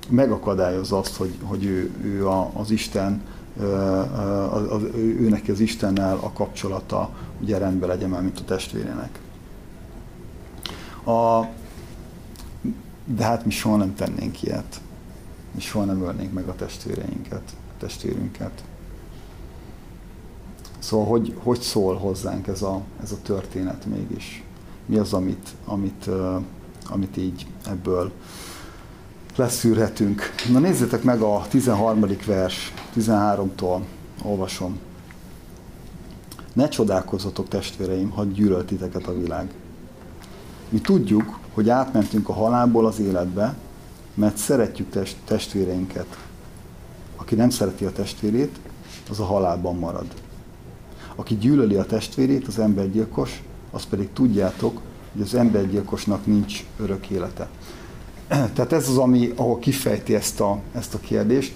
Megakadályozza 0.09 0.97
azt, 0.97 1.15
hogy, 1.15 1.35
hogy 1.43 1.65
ő, 1.65 1.91
ő 2.03 2.27
a, 2.27 2.51
az 2.53 2.71
Isten, 2.71 3.21
ő 4.95 5.27
neki 5.29 5.51
az 5.51 5.59
Istennel 5.59 6.17
a 6.21 6.31
kapcsolata 6.31 7.09
ugye 7.41 7.57
rendben 7.57 7.89
legyen 7.89 8.09
már, 8.09 8.21
mint 8.21 8.39
a 8.39 8.43
testvérének. 8.45 9.19
A, 11.03 11.45
de 13.15 13.23
hát 13.23 13.45
mi 13.45 13.51
soha 13.51 13.75
nem 13.75 13.95
tennénk 13.95 14.43
ilyet. 14.43 14.81
Mi 15.51 15.61
soha 15.61 15.85
nem 15.85 16.01
ölnénk 16.01 16.33
meg 16.33 16.47
a 16.47 16.55
testvéreinket, 16.55 17.55
a 17.69 17.79
testvérünket. 17.79 18.63
Szóval 20.79 21.05
hogy, 21.05 21.35
hogy 21.43 21.61
szól 21.61 21.95
hozzánk 21.95 22.47
ez 22.47 22.61
a, 22.61 22.81
ez 23.03 23.11
a 23.11 23.21
történet 23.21 23.85
mégis? 23.85 24.43
Mi 24.85 24.97
az, 24.97 25.13
amit, 25.13 25.49
amit, 25.65 26.09
amit 26.89 27.17
így 27.17 27.47
ebből 27.65 28.11
leszűrhetünk? 29.35 30.21
Na 30.51 30.59
nézzétek 30.59 31.03
meg 31.03 31.21
a 31.21 31.45
13. 31.49 32.05
vers, 32.25 32.73
13-tól 32.95 33.81
olvasom. 34.23 34.79
Ne 36.53 36.67
csodálkozzatok 36.67 37.47
testvéreim, 37.47 38.09
ha 38.09 38.23
gyűlöltiteket 38.23 39.07
a 39.07 39.17
világ. 39.17 39.53
Mi 40.69 40.79
tudjuk, 40.79 41.39
hogy 41.57 41.69
átmentünk 41.69 42.29
a 42.29 42.33
halálból 42.33 42.85
az 42.85 42.99
életbe, 42.99 43.55
mert 44.13 44.37
szeretjük 44.37 44.89
test, 44.89 45.15
testvéreinket. 45.25 46.17
Aki 47.15 47.35
nem 47.35 47.49
szereti 47.49 47.85
a 47.85 47.91
testvérét, 47.91 48.59
az 49.09 49.19
a 49.19 49.23
halálban 49.23 49.75
marad. 49.75 50.05
Aki 51.15 51.37
gyűlöli 51.37 51.75
a 51.75 51.85
testvérét, 51.85 52.47
az 52.47 52.59
embergyilkos, 52.59 53.43
az 53.71 53.85
pedig 53.85 54.09
tudjátok, 54.13 54.81
hogy 55.11 55.21
az 55.21 55.35
embergyilkosnak 55.35 56.25
nincs 56.25 56.65
örök 56.79 57.09
élete. 57.09 57.49
Tehát 58.53 58.73
ez 58.73 58.89
az, 58.89 58.97
ami, 58.97 59.33
ahol 59.35 59.59
kifejti 59.59 60.15
ezt 60.15 60.39
a, 60.39 60.59
ezt 60.73 60.93
a 60.93 60.99
kérdést. 60.99 61.53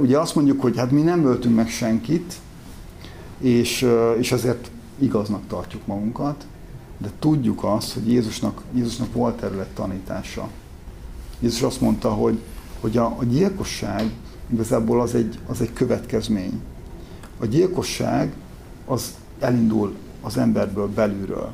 Ugye 0.00 0.18
azt 0.18 0.34
mondjuk, 0.34 0.60
hogy 0.60 0.76
hát 0.76 0.90
mi 0.90 1.02
nem 1.02 1.26
öltünk 1.26 1.56
meg 1.56 1.68
senkit, 1.68 2.34
és, 3.38 3.86
és 4.18 4.32
azért 4.32 4.70
igaznak 4.98 5.42
tartjuk 5.48 5.86
magunkat, 5.86 6.46
de 7.02 7.10
tudjuk 7.18 7.64
azt, 7.64 7.92
hogy 7.92 8.08
Jézusnak, 8.08 8.62
Jézusnak 8.74 9.12
volt 9.12 9.42
egy 9.42 9.66
tanítása. 9.74 10.48
Jézus 11.40 11.62
azt 11.62 11.80
mondta, 11.80 12.10
hogy, 12.10 12.38
hogy 12.80 12.96
a, 12.96 13.16
a 13.18 13.24
gyilkosság 13.24 14.10
igazából 14.52 15.00
az 15.00 15.14
egy, 15.14 15.38
az 15.46 15.60
egy 15.60 15.72
következmény. 15.72 16.60
A 17.38 17.46
gyilkosság 17.46 18.32
az 18.86 19.14
elindul 19.38 19.94
az 20.20 20.36
emberből 20.36 20.88
belülről. 20.88 21.52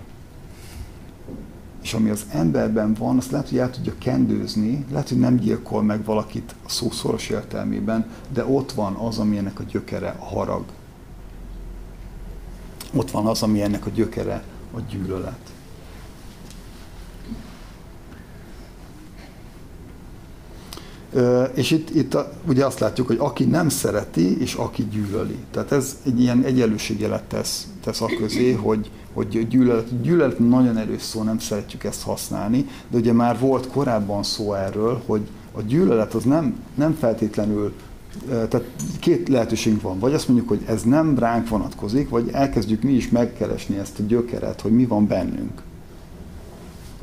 És 1.82 1.94
ami 1.94 2.10
az 2.10 2.26
emberben 2.30 2.94
van, 2.94 3.16
azt 3.16 3.30
lehet, 3.30 3.48
hogy 3.48 3.58
el 3.58 3.70
tudja 3.70 3.94
kendőzni, 3.98 4.84
lehet, 4.90 5.08
hogy 5.08 5.18
nem 5.18 5.36
gyilkol 5.36 5.82
meg 5.82 6.04
valakit 6.04 6.54
a 6.64 6.68
szószoros 6.68 7.28
értelmében, 7.28 8.06
de 8.32 8.44
ott 8.46 8.72
van 8.72 8.94
az, 8.94 9.18
ami 9.18 9.36
ennek 9.36 9.60
a 9.60 9.62
gyökere, 9.62 10.16
a 10.18 10.24
harag. 10.24 10.64
Ott 12.94 13.10
van 13.10 13.26
az, 13.26 13.42
ami 13.42 13.62
ennek 13.62 13.86
a 13.86 13.90
gyökere, 13.90 14.42
a 14.74 14.80
gyűlölet. 14.90 15.38
És 21.54 21.70
itt, 21.70 21.94
itt 21.94 22.16
ugye 22.46 22.64
azt 22.64 22.78
látjuk, 22.78 23.06
hogy 23.06 23.16
aki 23.20 23.44
nem 23.44 23.68
szereti, 23.68 24.40
és 24.40 24.54
aki 24.54 24.88
gyűlöli. 24.90 25.38
Tehát 25.50 25.72
ez 25.72 25.96
egy 26.04 26.20
ilyen 26.20 26.42
egyenlőségjelet 26.44 27.22
tesz, 27.22 27.66
tesz 27.84 28.00
a 28.00 28.06
közé, 28.18 28.52
hogy, 28.52 28.90
hogy 29.12 29.48
gyűlölet, 29.48 30.00
gyűlölet 30.02 30.38
nagyon 30.38 30.76
erős 30.76 31.02
szó, 31.02 31.22
nem 31.22 31.38
szeretjük 31.38 31.84
ezt 31.84 32.02
használni, 32.02 32.66
de 32.90 32.98
ugye 32.98 33.12
már 33.12 33.38
volt 33.38 33.68
korábban 33.68 34.22
szó 34.22 34.54
erről, 34.54 35.02
hogy 35.06 35.20
a 35.52 35.62
gyűlölet 35.62 36.14
az 36.14 36.24
nem, 36.24 36.60
nem 36.74 36.94
feltétlenül 36.94 37.72
tehát 38.28 38.64
két 39.00 39.28
lehetőségünk 39.28 39.82
van. 39.82 39.98
Vagy 39.98 40.14
azt 40.14 40.28
mondjuk, 40.28 40.48
hogy 40.48 40.60
ez 40.66 40.82
nem 40.82 41.18
ránk 41.18 41.48
vonatkozik, 41.48 42.08
vagy 42.08 42.28
elkezdjük 42.32 42.82
mi 42.82 42.92
is 42.92 43.08
megkeresni 43.08 43.78
ezt 43.78 43.98
a 43.98 44.02
gyökeret, 44.02 44.60
hogy 44.60 44.72
mi 44.72 44.86
van 44.86 45.06
bennünk. 45.06 45.62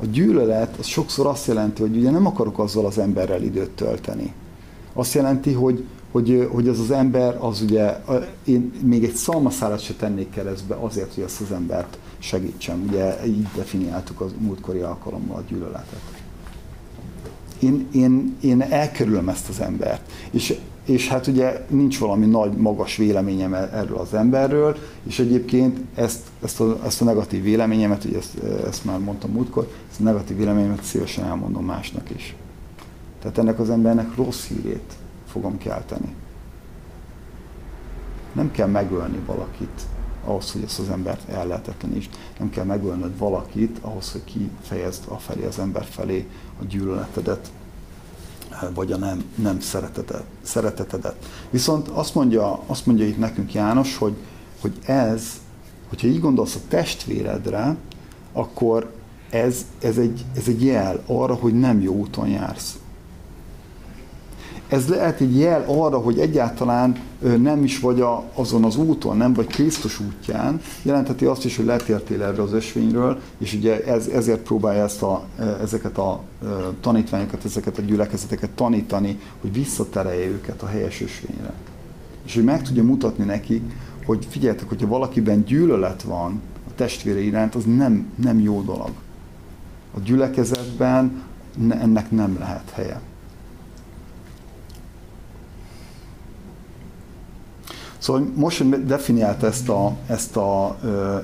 A 0.00 0.06
gyűlölet 0.06 0.76
az 0.78 0.86
sokszor 0.86 1.26
azt 1.26 1.46
jelenti, 1.46 1.82
hogy 1.82 1.96
ugye 1.96 2.10
nem 2.10 2.26
akarok 2.26 2.58
azzal 2.58 2.86
az 2.86 2.98
emberrel 2.98 3.42
időt 3.42 3.70
tölteni. 3.70 4.32
Azt 4.92 5.14
jelenti, 5.14 5.52
hogy, 5.52 5.84
hogy, 6.10 6.48
hogy 6.52 6.68
az 6.68 6.80
az 6.80 6.90
ember, 6.90 7.36
az 7.40 7.60
ugye, 7.60 8.00
én 8.44 8.72
még 8.82 9.04
egy 9.04 9.14
szalmaszálat 9.14 9.80
se 9.80 9.94
tennék 9.94 10.30
keresztbe 10.30 10.74
azért, 10.74 11.14
hogy 11.14 11.24
ezt 11.24 11.40
az 11.40 11.52
embert 11.52 11.98
segítsem. 12.18 12.84
Ugye 12.88 13.26
így 13.26 13.46
definiáltuk 13.54 14.20
az 14.20 14.30
múltkori 14.38 14.80
alkalommal 14.80 15.36
a 15.36 15.42
gyűlöletet. 15.48 16.00
Én, 17.58 17.86
én, 17.92 18.36
én 18.40 18.62
elkerülöm 18.62 19.28
ezt 19.28 19.48
az 19.48 19.60
embert. 19.60 20.12
És 20.30 20.58
és 20.86 21.08
hát 21.08 21.26
ugye 21.26 21.64
nincs 21.68 21.98
valami 21.98 22.26
nagy, 22.26 22.52
magas 22.52 22.96
véleményem 22.96 23.54
e- 23.54 23.70
erről 23.72 23.96
az 23.96 24.14
emberről, 24.14 24.76
és 25.02 25.18
egyébként 25.18 25.78
ezt, 25.94 26.20
ezt, 26.42 26.60
a, 26.60 26.80
ezt 26.84 27.00
a 27.00 27.04
negatív 27.04 27.42
véleményemet, 27.42 28.04
ugye 28.04 28.18
ezt, 28.18 28.38
ezt 28.66 28.84
már 28.84 28.98
mondtam 28.98 29.30
múltkor, 29.30 29.68
ezt 29.90 30.00
a 30.00 30.02
negatív 30.02 30.36
véleményemet 30.36 30.82
szívesen 30.82 31.24
elmondom 31.24 31.64
másnak 31.64 32.10
is. 32.10 32.36
Tehát 33.20 33.38
ennek 33.38 33.58
az 33.58 33.70
embernek 33.70 34.16
rossz 34.16 34.46
hírét 34.46 34.92
fogom 35.26 35.58
kelteni. 35.58 36.14
Nem 38.32 38.50
kell 38.50 38.68
megölni 38.68 39.18
valakit 39.26 39.80
ahhoz, 40.24 40.52
hogy 40.52 40.62
ezt 40.62 40.78
az 40.78 40.88
embert 40.88 41.28
ellehetetlenítsd. 41.28 42.10
Nem 42.38 42.50
kell 42.50 42.64
megölnöd 42.64 43.18
valakit 43.18 43.78
ahhoz, 43.80 44.12
hogy 44.12 44.24
kifejezd 44.24 45.04
a 45.08 45.14
felé 45.14 45.44
az 45.44 45.58
ember 45.58 45.84
felé 45.84 46.28
a 46.60 46.64
gyűlöletedet. 46.64 47.50
Vagy 48.74 48.92
a 48.92 48.96
nem, 48.96 49.24
nem 49.34 49.60
szeretetet, 49.60 50.24
szeretetedet. 50.42 51.16
Viszont 51.50 51.88
azt 51.88 52.14
mondja, 52.14 52.60
azt 52.66 52.86
mondja 52.86 53.06
itt 53.06 53.18
nekünk 53.18 53.54
János, 53.54 53.96
hogy, 53.96 54.14
hogy 54.60 54.78
ez, 54.84 55.22
hogyha 55.88 56.06
így 56.06 56.20
gondolsz 56.20 56.54
a 56.54 56.60
testvéredre, 56.68 57.76
akkor 58.32 58.92
ez, 59.30 59.66
ez, 59.80 59.98
egy, 59.98 60.24
ez 60.36 60.44
egy 60.46 60.64
jel 60.64 61.02
arra, 61.06 61.34
hogy 61.34 61.58
nem 61.58 61.80
jó 61.80 61.94
úton 61.94 62.28
jársz 62.28 62.78
ez 64.68 64.88
lehet 64.88 65.20
egy 65.20 65.38
jel 65.38 65.64
arra, 65.66 65.98
hogy 65.98 66.18
egyáltalán 66.18 66.96
nem 67.38 67.64
is 67.64 67.80
vagy 67.80 68.00
a, 68.00 68.24
azon 68.34 68.64
az 68.64 68.76
úton, 68.76 69.16
nem 69.16 69.32
vagy 69.32 69.46
Krisztus 69.46 70.00
útján, 70.00 70.60
jelentheti 70.82 71.24
azt 71.24 71.44
is, 71.44 71.56
hogy 71.56 71.64
letértél 71.64 72.22
erre 72.22 72.42
az 72.42 72.52
ösvényről, 72.52 73.20
és 73.38 73.54
ugye 73.54 73.84
ez, 73.84 74.06
ezért 74.06 74.40
próbálja 74.40 74.82
ezt 74.82 75.02
a, 75.02 75.24
ezeket 75.62 75.98
a 75.98 76.20
tanítványokat, 76.80 77.44
ezeket 77.44 77.78
a 77.78 77.82
gyülekezeteket 77.82 78.50
tanítani, 78.50 79.18
hogy 79.40 79.52
visszaterelje 79.52 80.26
őket 80.26 80.62
a 80.62 80.66
helyes 80.66 81.00
ösvényre. 81.00 81.52
És 82.26 82.34
hogy 82.34 82.44
meg 82.44 82.62
tudja 82.62 82.82
mutatni 82.82 83.24
nekik, 83.24 83.62
hogy 84.04 84.26
figyeljetek, 84.30 84.68
hogyha 84.68 84.86
valakiben 84.86 85.44
gyűlölet 85.44 86.02
van 86.02 86.40
a 86.68 86.74
testvére 86.74 87.20
iránt, 87.20 87.54
az 87.54 87.64
nem, 87.64 88.06
nem 88.14 88.40
jó 88.40 88.62
dolog. 88.62 88.90
A 89.94 90.00
gyülekezetben 90.04 91.22
ennek 91.68 92.10
nem 92.10 92.36
lehet 92.38 92.70
helye. 92.70 93.00
Szóval 98.06 98.26
most, 98.34 98.58
hogy 98.58 98.86
definiált 98.86 99.42
ezt 99.42 99.68
a, 99.68 99.96
ezt 100.06 100.36
a, 100.36 100.78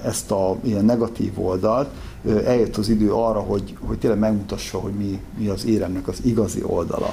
ezt 0.04 0.30
a 0.30 0.56
ilyen 0.62 0.84
negatív 0.84 1.40
oldalt, 1.40 1.88
eljött 2.44 2.76
az 2.76 2.88
idő 2.88 3.12
arra, 3.12 3.40
hogy, 3.40 3.76
hogy 3.80 3.98
tényleg 3.98 4.18
megmutassa, 4.18 4.78
hogy 4.78 4.92
mi, 4.92 5.20
mi 5.38 5.48
az 5.48 5.64
éremnek 5.64 6.08
az 6.08 6.20
igazi 6.24 6.62
oldala. 6.62 7.10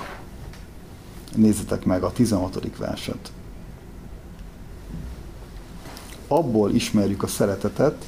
Nézzetek 1.36 1.86
meg 1.86 2.04
a 2.04 2.12
16. 2.12 2.78
verset. 2.78 3.32
Abból 6.28 6.72
ismerjük 6.72 7.24
a 7.24 7.28
szeretetet, 7.28 8.06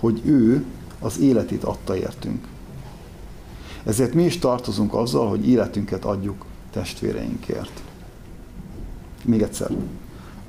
hogy 0.00 0.20
ő 0.24 0.64
az 1.00 1.18
életét 1.18 1.64
adta 1.64 1.96
értünk. 1.96 2.46
Ezért 3.84 4.14
mi 4.14 4.24
is 4.24 4.38
tartozunk 4.38 4.94
azzal, 4.94 5.28
hogy 5.28 5.48
életünket 5.48 6.04
adjuk 6.04 6.44
testvéreinkért. 6.70 7.82
Még 9.24 9.42
egyszer 9.42 9.70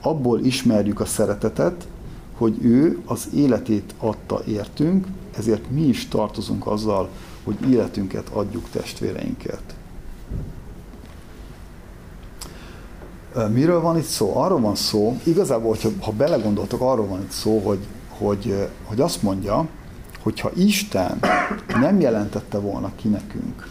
abból 0.02 0.40
ismerjük 0.40 1.00
a 1.00 1.06
szeretetet, 1.06 1.88
hogy 2.38 2.58
ő 2.62 3.00
az 3.06 3.28
életét 3.34 3.94
adta 3.98 4.42
értünk, 4.48 5.08
ezért 5.38 5.70
mi 5.70 5.82
is 5.82 6.08
tartozunk 6.08 6.68
azzal, 6.68 7.10
hogy 7.44 7.70
életünket 7.70 8.30
adjuk 8.30 8.70
testvéreinkért. 8.70 9.76
Miről 13.52 13.82
van 13.82 13.98
itt 13.98 14.04
szó? 14.04 14.38
Arról 14.38 14.60
van 14.60 14.76
szó, 14.76 15.18
igazából, 15.24 15.70
hogyha, 15.70 15.90
ha 16.02 16.12
belegondoltok, 16.12 16.82
arról 16.82 17.08
van 17.08 17.22
itt 17.22 17.32
szó, 17.32 17.60
hogy, 17.60 17.80
hogy, 18.10 18.70
hogy 18.84 19.02
azt 19.02 19.22
mondja, 19.22 19.68
hogy 20.22 20.40
ha 20.40 20.52
Isten 20.56 21.20
nem 21.68 22.00
jelentette 22.00 22.58
volna 22.58 22.92
ki 22.96 23.08
nekünk, 23.08 23.68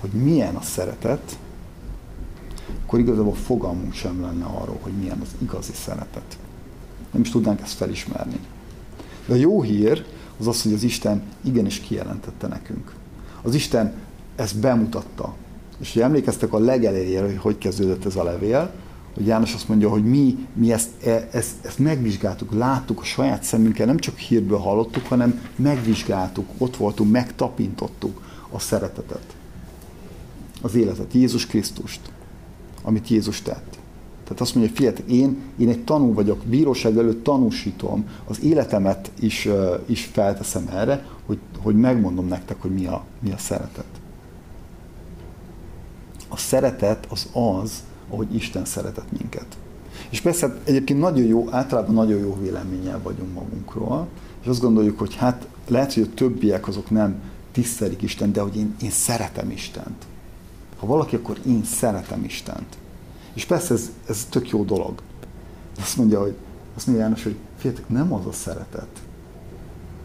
hogy 0.00 0.10
milyen 0.10 0.54
a 0.54 0.62
szeretet, 0.62 1.38
akkor 2.90 3.02
igazából 3.02 3.34
fogalmunk 3.34 3.92
sem 3.92 4.20
lenne 4.20 4.44
arról, 4.44 4.78
hogy 4.80 4.92
milyen 4.92 5.18
az 5.20 5.28
igazi 5.38 5.72
szeretet. 5.72 6.38
Nem 7.12 7.22
is 7.22 7.30
tudnánk 7.30 7.60
ezt 7.60 7.72
felismerni. 7.72 8.38
De 9.26 9.32
a 9.32 9.36
jó 9.36 9.62
hír 9.62 10.04
az 10.38 10.46
az, 10.46 10.62
hogy 10.62 10.72
az 10.72 10.82
Isten 10.82 11.22
igenis 11.44 11.80
kijelentette 11.80 12.46
nekünk. 12.46 12.94
Az 13.42 13.54
Isten 13.54 13.92
ezt 14.36 14.58
bemutatta. 14.58 15.34
És 15.78 15.92
hogy 15.92 16.02
emlékeztek 16.02 16.52
a 16.52 16.58
legelejére, 16.58 17.26
hogy 17.26 17.36
hogy 17.36 17.58
kezdődött 17.58 18.04
ez 18.04 18.16
a 18.16 18.22
levél, 18.22 18.70
hogy 19.14 19.26
János 19.26 19.54
azt 19.54 19.68
mondja, 19.68 19.88
hogy 19.88 20.04
mi, 20.04 20.46
mi 20.52 20.72
ezt, 20.72 20.90
e, 21.04 21.28
ezt, 21.32 21.64
ezt 21.64 21.78
megvizsgáltuk, 21.78 22.52
láttuk 22.52 23.00
a 23.00 23.04
saját 23.04 23.42
szemünkkel, 23.42 23.86
nem 23.86 23.98
csak 23.98 24.18
hírből 24.18 24.58
hallottuk, 24.58 25.06
hanem 25.06 25.40
megvizsgáltuk, 25.56 26.48
ott 26.58 26.76
voltunk, 26.76 27.10
megtapintottuk 27.10 28.22
a 28.50 28.58
szeretetet, 28.58 29.36
az 30.62 30.74
életet, 30.74 31.12
Jézus 31.12 31.46
Krisztust 31.46 32.00
amit 32.82 33.08
Jézus 33.08 33.42
tett. 33.42 33.78
Tehát 34.24 34.40
azt 34.40 34.54
mondja, 34.54 34.74
figyeljetek, 34.74 35.10
én, 35.10 35.38
én 35.58 35.68
egy 35.68 35.84
tanú 35.84 36.14
vagyok, 36.14 36.44
bíróság 36.44 36.98
előtt 36.98 37.24
tanúsítom, 37.24 38.08
az 38.26 38.42
életemet 38.42 39.10
is, 39.20 39.48
is 39.86 40.04
felteszem 40.04 40.68
erre, 40.72 41.06
hogy, 41.26 41.38
hogy 41.62 41.76
megmondom 41.76 42.26
nektek, 42.26 42.60
hogy 42.60 42.70
mi 42.70 42.86
a, 42.86 43.04
mi 43.20 43.32
a 43.32 43.38
szeretet. 43.38 43.84
A 46.28 46.36
szeretet 46.36 47.06
az 47.10 47.28
az, 47.32 47.82
ahogy 48.10 48.34
Isten 48.34 48.64
szeretett 48.64 49.18
minket. 49.18 49.46
És 50.10 50.20
persze 50.20 50.46
hát 50.46 50.56
egyébként 50.64 51.00
nagyon 51.00 51.24
jó, 51.24 51.48
általában 51.50 51.94
nagyon 51.94 52.18
jó 52.18 52.38
véleménnyel 52.42 53.00
vagyunk 53.02 53.34
magunkról, 53.34 54.06
és 54.42 54.46
azt 54.46 54.60
gondoljuk, 54.60 54.98
hogy 54.98 55.14
hát 55.14 55.46
lehet, 55.68 55.94
hogy 55.94 56.02
a 56.02 56.14
többiek 56.14 56.68
azok 56.68 56.90
nem 56.90 57.20
tisztelik 57.52 58.02
Isten, 58.02 58.32
de 58.32 58.40
hogy 58.40 58.56
én, 58.56 58.74
én 58.82 58.90
szeretem 58.90 59.50
Istent. 59.50 60.06
Ha 60.80 60.86
valaki, 60.86 61.16
akkor 61.16 61.38
én 61.46 61.64
szeretem 61.64 62.24
Istent. 62.24 62.76
És 63.32 63.44
persze 63.44 63.74
ez, 63.74 63.90
ez 64.08 64.26
tök 64.30 64.50
jó 64.50 64.64
dolog. 64.64 65.02
Azt 65.80 65.96
mondja, 65.96 66.20
hogy 66.20 66.34
azt 66.76 66.86
mondja 66.86 67.04
János, 67.04 67.22
hogy 67.22 67.36
fiatok, 67.56 67.88
nem 67.88 68.12
az 68.12 68.26
a 68.26 68.32
szeretet, 68.32 69.02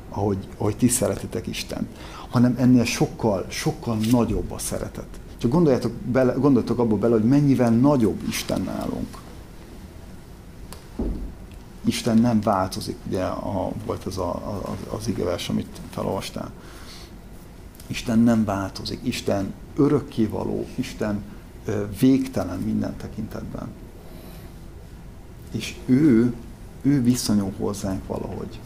ahogy, 0.10 0.48
ahogy 0.58 0.78
ti 0.78 0.88
szeretitek 0.88 1.48
Isten, 1.48 1.88
hanem 2.30 2.56
ennél 2.60 2.84
sokkal, 2.84 3.46
sokkal 3.50 3.98
nagyobb 4.12 4.52
a 4.52 4.58
szeretet. 4.58 5.08
Csak 5.38 5.52
gondoljatok, 5.52 5.92
bele, 5.92 6.34
gondoljatok 6.34 6.80
abba 6.80 6.96
bele, 6.98 7.14
hogy 7.14 7.28
mennyivel 7.28 7.72
nagyobb 7.72 8.22
Isten 8.28 8.62
nálunk. 8.62 9.18
Isten 11.86 12.18
nem 12.18 12.42
változik, 12.42 12.96
ugye 13.08 13.24
a, 13.24 13.72
volt 13.86 14.08
ez 14.08 14.18
a, 14.18 14.30
a, 14.30 14.76
az 14.96 15.08
igevers, 15.08 15.50
amit 15.50 15.80
felolvastál. 15.90 16.52
Isten 17.88 18.20
nem 18.20 18.46
változik, 18.46 19.00
Isten 19.04 19.54
örökkévaló, 19.76 20.68
Isten 20.76 21.24
végtelen 22.00 22.60
minden 22.60 22.96
tekintetben. 22.98 23.68
És 25.52 25.76
ő, 25.86 26.34
ő 26.82 27.04
viszonyul 27.04 27.54
hozzánk 27.58 28.08
valahogy. 28.08 28.60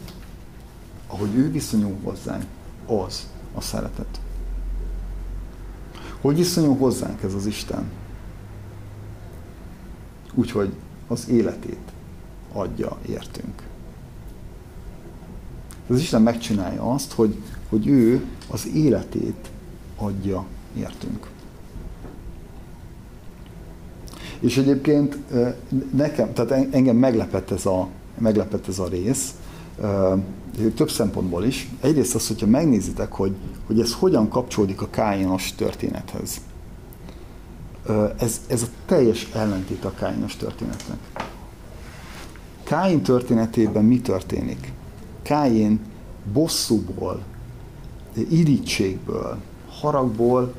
Ahogy 1.06 1.34
ő 1.34 1.50
viszonyul 1.50 1.96
hozzánk, 2.02 2.44
az 2.86 3.26
a 3.54 3.60
szeretet. 3.60 4.20
Hogy 6.20 6.36
viszonyul 6.36 6.76
hozzánk 6.76 7.22
ez 7.22 7.34
az 7.34 7.46
Isten? 7.46 7.90
Úgyhogy 10.34 10.72
az 11.06 11.28
életét 11.28 11.92
adja 12.52 12.98
értünk. 13.06 13.62
Az 15.88 15.98
Isten 15.98 16.22
megcsinálja 16.22 16.92
azt, 16.92 17.12
hogy, 17.12 17.42
hogy 17.70 17.86
ő 17.86 18.24
az 18.50 18.68
életét 18.74 19.50
adja 19.96 20.44
értünk. 20.76 21.26
És 24.40 24.56
egyébként 24.56 25.16
nekem, 25.94 26.32
tehát 26.32 26.74
engem 26.74 26.96
meglepett 26.96 27.50
ez 27.50 27.66
a, 27.66 27.88
meglepett 28.18 28.68
ez 28.68 28.78
a 28.78 28.88
rész, 28.88 29.34
több 30.74 30.90
szempontból 30.90 31.44
is. 31.44 31.68
Egyrészt 31.80 32.14
az, 32.14 32.26
hogyha 32.28 32.46
megnézitek, 32.46 33.12
hogy, 33.12 33.34
hogy 33.66 33.80
ez 33.80 33.94
hogyan 33.94 34.28
kapcsolódik 34.28 34.82
a 34.82 34.90
Káinos 34.90 35.54
történethez. 35.54 36.40
Ez, 38.18 38.40
ez 38.46 38.62
a 38.62 38.66
teljes 38.86 39.28
ellentét 39.34 39.84
a 39.84 39.94
Káinos 39.94 40.36
történetnek. 40.36 40.98
Káin 42.62 43.02
történetében 43.02 43.84
mi 43.84 44.00
történik? 44.00 44.72
Káin 45.22 45.80
bosszúból, 46.32 47.22
irítségből, 48.14 49.38
haragból 49.68 50.54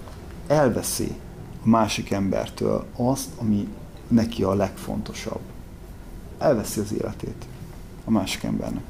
elveszi 0.47 1.15
a 1.63 1.67
másik 1.67 2.11
embertől 2.11 2.85
azt, 2.95 3.29
ami 3.37 3.67
neki 4.07 4.43
a 4.43 4.53
legfontosabb. 4.53 5.41
Elveszi 6.37 6.79
az 6.79 6.93
életét 6.93 7.45
a 8.05 8.11
másik 8.11 8.43
embernek. 8.43 8.83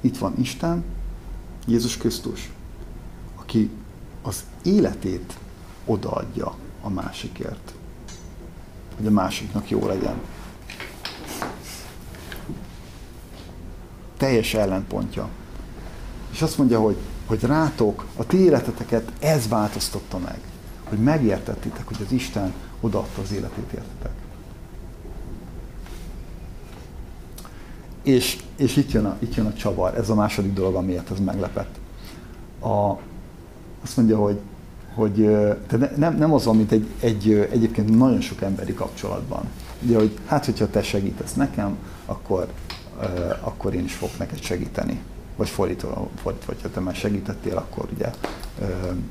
Itt 0.00 0.18
van 0.18 0.34
Isten, 0.38 0.84
Jézus 1.66 1.96
Krisztus, 1.96 2.50
aki 3.34 3.70
az 4.22 4.44
életét 4.62 5.38
odaadja 5.84 6.54
a 6.82 6.88
másikért, 6.88 7.72
hogy 8.96 9.06
a 9.06 9.10
másiknak 9.10 9.70
jó 9.70 9.86
legyen. 9.86 10.20
Teljes 14.16 14.54
ellenpontja. 14.54 15.28
És 16.30 16.42
azt 16.42 16.58
mondja, 16.58 16.80
hogy 16.80 16.96
hogy 17.28 17.42
rátok, 17.42 18.06
a 18.16 18.26
ti 18.26 18.38
életeteket 18.38 19.12
ez 19.18 19.48
változtatta 19.48 20.18
meg. 20.18 20.38
Hogy 20.84 20.98
megértettitek, 20.98 21.86
hogy 21.86 21.96
az 22.06 22.12
Isten 22.12 22.52
odaadta 22.80 23.22
az 23.22 23.32
életét 23.32 23.72
értetek. 23.72 24.12
És, 28.02 28.38
és 28.56 28.76
itt, 28.76 28.92
jön 28.92 29.04
a, 29.04 29.16
itt 29.18 29.34
jön 29.34 29.46
a 29.46 29.52
csavar, 29.52 29.94
ez 29.94 30.08
a 30.08 30.14
második 30.14 30.52
dolog, 30.52 30.74
amiért 30.74 31.10
ez 31.10 31.18
meglepett. 31.18 31.78
A, 32.60 32.90
azt 33.82 33.96
mondja, 33.96 34.18
hogy, 34.18 34.40
hogy 34.94 35.14
de 35.68 35.92
nem, 35.96 36.16
nem 36.16 36.32
az, 36.32 36.44
mint 36.44 36.72
egy, 36.72 36.86
egy, 37.00 37.32
egyébként 37.32 37.96
nagyon 37.96 38.20
sok 38.20 38.42
emberi 38.42 38.74
kapcsolatban. 38.74 39.44
Ugye, 39.82 39.96
hogy 39.96 40.18
hát, 40.26 40.44
hogyha 40.44 40.70
te 40.70 40.82
segítesz 40.82 41.34
nekem, 41.34 41.76
akkor, 42.06 42.48
akkor 43.40 43.74
én 43.74 43.84
is 43.84 43.94
fogok 43.94 44.18
neked 44.18 44.42
segíteni. 44.42 45.00
Vagy 45.38 45.48
fordítva, 45.48 46.08
fordítva 46.22 46.52
hogyha 46.52 46.70
te 46.70 46.80
már 46.80 46.94
segítettél, 46.94 47.56
akkor 47.56 47.88
ugye 47.94 48.10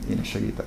én 0.09 0.19
is 0.19 0.29
segítek. 0.29 0.65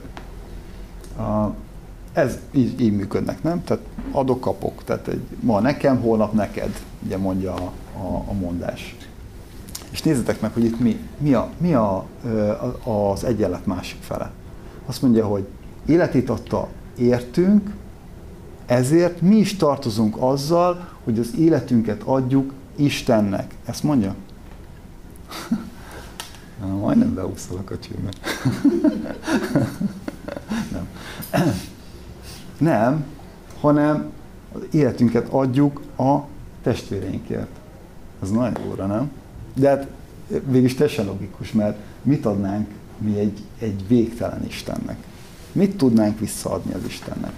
Ez 2.12 2.38
így, 2.52 2.80
így 2.80 2.96
működnek, 2.96 3.42
nem? 3.42 3.64
Tehát 3.64 3.82
adok-kapok. 4.10 4.84
Tehát 4.84 5.08
egy, 5.08 5.22
ma 5.40 5.60
nekem, 5.60 6.00
holnap 6.00 6.32
neked, 6.32 6.80
ugye 7.04 7.16
mondja 7.16 7.54
a, 7.54 7.72
a, 7.98 8.24
a 8.26 8.32
mondás. 8.32 8.96
És 9.90 10.02
nézzétek 10.02 10.40
meg, 10.40 10.52
hogy 10.52 10.64
itt 10.64 10.80
mi, 10.80 11.00
mi, 11.18 11.34
a, 11.34 11.50
mi 11.58 11.74
a, 11.74 12.06
az 12.84 13.24
egyenlet 13.24 13.66
másik 13.66 14.02
fele. 14.02 14.30
Azt 14.86 15.02
mondja, 15.02 15.26
hogy 15.26 15.46
életét 15.86 16.30
adta 16.30 16.68
értünk, 16.98 17.70
ezért 18.66 19.20
mi 19.20 19.36
is 19.36 19.56
tartozunk 19.56 20.16
azzal, 20.18 20.88
hogy 21.04 21.18
az 21.18 21.34
életünket 21.38 22.02
adjuk 22.02 22.52
Istennek. 22.76 23.54
Ezt 23.64 23.82
mondja? 23.82 24.14
Na, 26.60 26.66
majdnem 26.66 27.14
beúszol 27.14 27.58
a 27.58 27.62
kocsimat. 27.62 28.16
Nem. 30.70 30.88
Nem, 32.58 33.04
hanem 33.60 34.12
az 34.52 34.60
életünket 34.70 35.28
adjuk 35.28 35.80
a 35.98 36.18
testvéreinkért. 36.62 37.58
Ez 38.22 38.30
nagyon 38.30 38.56
óra, 38.70 38.86
nem? 38.86 39.10
De 39.54 39.68
hát 39.68 39.86
végülis 40.28 40.74
teljesen 40.74 41.06
logikus, 41.06 41.52
mert 41.52 41.78
mit 42.02 42.26
adnánk 42.26 42.68
mi 42.98 43.18
egy, 43.18 43.44
egy 43.58 43.88
végtelen 43.88 44.46
Istennek? 44.46 44.96
Mit 45.52 45.76
tudnánk 45.76 46.18
visszaadni 46.18 46.72
az 46.72 46.84
Istennek? 46.86 47.32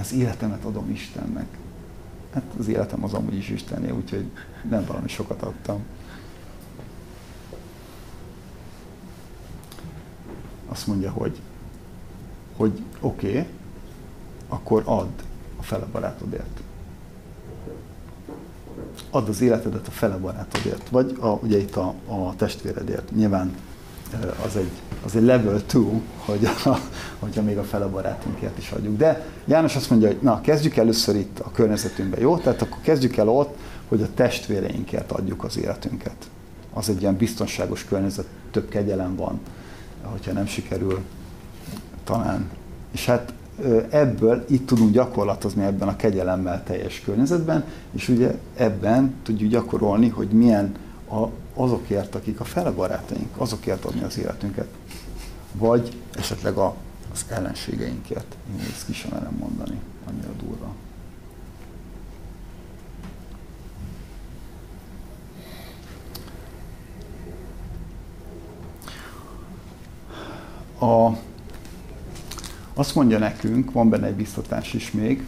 Az 0.00 0.12
életemet 0.12 0.64
adom 0.64 0.90
Istennek. 0.90 1.46
Hát 2.32 2.42
az 2.58 2.68
életem 2.68 3.04
az 3.04 3.14
amúgy 3.14 3.34
is 3.34 3.48
Istenné, 3.48 3.90
úgyhogy 3.90 4.30
nem 4.68 4.84
valami 4.84 5.08
sokat 5.08 5.42
adtam. 5.42 5.84
Azt 10.68 10.86
mondja, 10.86 11.10
hogy, 11.10 11.40
hogy 12.56 12.82
oké, 13.00 13.28
okay, 13.28 13.46
akkor 14.48 14.82
add 14.86 15.22
a 15.56 15.62
fele 15.62 15.84
barátodért 15.84 16.62
add 19.10 19.28
az 19.28 19.40
életedet 19.40 19.86
a 19.86 19.90
fele 19.90 20.16
barátodért, 20.16 20.88
vagy 20.88 21.16
a, 21.20 21.26
ugye 21.26 21.58
itt 21.58 21.76
a, 21.76 21.94
a 22.06 22.36
testvéredért. 22.36 23.10
Nyilván 23.10 23.54
az 24.46 24.56
egy, 24.56 24.70
az 25.04 25.16
egy 25.16 25.22
level 25.22 25.56
2, 25.66 26.02
hogy 26.16 26.44
a, 26.44 26.78
hogyha 27.18 27.42
még 27.42 27.58
a 27.58 27.62
fele 27.62 27.86
barátunkért 27.86 28.58
is 28.58 28.70
adjuk. 28.70 28.96
De 28.96 29.26
János 29.44 29.76
azt 29.76 29.90
mondja, 29.90 30.08
hogy 30.08 30.18
na, 30.20 30.40
kezdjük 30.40 30.76
először 30.76 31.16
itt 31.16 31.38
a 31.38 31.50
környezetünkben, 31.50 32.20
jó? 32.20 32.36
Tehát 32.36 32.62
akkor 32.62 32.80
kezdjük 32.80 33.16
el 33.16 33.28
ott, 33.28 33.56
hogy 33.88 34.02
a 34.02 34.14
testvéreinkért 34.14 35.12
adjuk 35.12 35.44
az 35.44 35.58
életünket. 35.58 36.16
Az 36.72 36.88
egy 36.88 37.00
ilyen 37.00 37.16
biztonságos 37.16 37.84
környezet, 37.84 38.26
több 38.50 38.68
kegyelem 38.68 39.16
van, 39.16 39.40
hogyha 40.02 40.32
nem 40.32 40.46
sikerül, 40.46 41.00
talán. 42.04 42.50
És 42.92 43.06
hát 43.06 43.32
ebből 43.90 44.44
itt 44.48 44.66
tudunk 44.66 44.92
gyakorlatozni 44.92 45.64
ebben 45.64 45.88
a 45.88 45.96
kegyelemmel 45.96 46.62
teljes 46.64 47.00
környezetben, 47.04 47.64
és 47.92 48.08
ugye 48.08 48.34
ebben 48.56 49.14
tudjuk 49.22 49.50
gyakorolni, 49.50 50.08
hogy 50.08 50.28
milyen 50.28 50.74
a, 51.10 51.26
azokért, 51.54 52.14
akik 52.14 52.40
a 52.40 52.44
fele 52.44 52.70
barátaink, 52.70 53.36
azokért 53.36 53.84
adni 53.84 54.02
az 54.02 54.18
életünket. 54.18 54.68
Vagy 55.52 55.96
esetleg 56.14 56.56
a, 56.56 56.74
az 57.12 57.24
ellenségeinkért. 57.28 58.36
Én 58.52 58.60
ezt 58.72 58.86
ki 58.86 58.92
sem 58.92 59.10
merem 59.12 59.36
mondani, 59.38 59.80
annyira 60.08 60.30
durva. 60.38 60.74
A 70.78 71.16
azt 72.74 72.94
mondja 72.94 73.18
nekünk, 73.18 73.72
van 73.72 73.88
benne 73.88 74.06
egy 74.06 74.14
biztatás 74.14 74.74
is 74.74 74.90
még, 74.90 75.24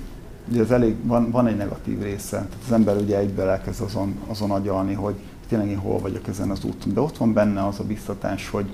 ugye 0.51 0.63
ez 0.63 0.71
elég, 0.71 0.95
van, 1.03 1.31
van 1.31 1.47
egy 1.47 1.57
negatív 1.57 2.03
része. 2.03 2.37
Tehát 2.37 2.65
az 2.67 2.73
ember 2.73 2.97
ugye 2.97 3.19
egyből 3.19 3.49
elkezd 3.49 3.81
azon, 3.81 4.21
azon 4.27 4.51
agyalni, 4.51 4.95
hogy 4.95 5.15
tényleg 5.49 5.69
én 5.69 5.79
hol 5.79 5.99
vagyok 5.99 6.29
ezen 6.29 6.51
az 6.51 6.65
úton. 6.65 6.93
De 6.93 7.01
ott 7.01 7.17
van 7.17 7.33
benne 7.33 7.67
az 7.67 7.81
a 7.81 7.85
biztatás, 7.85 8.49
hogy, 8.49 8.67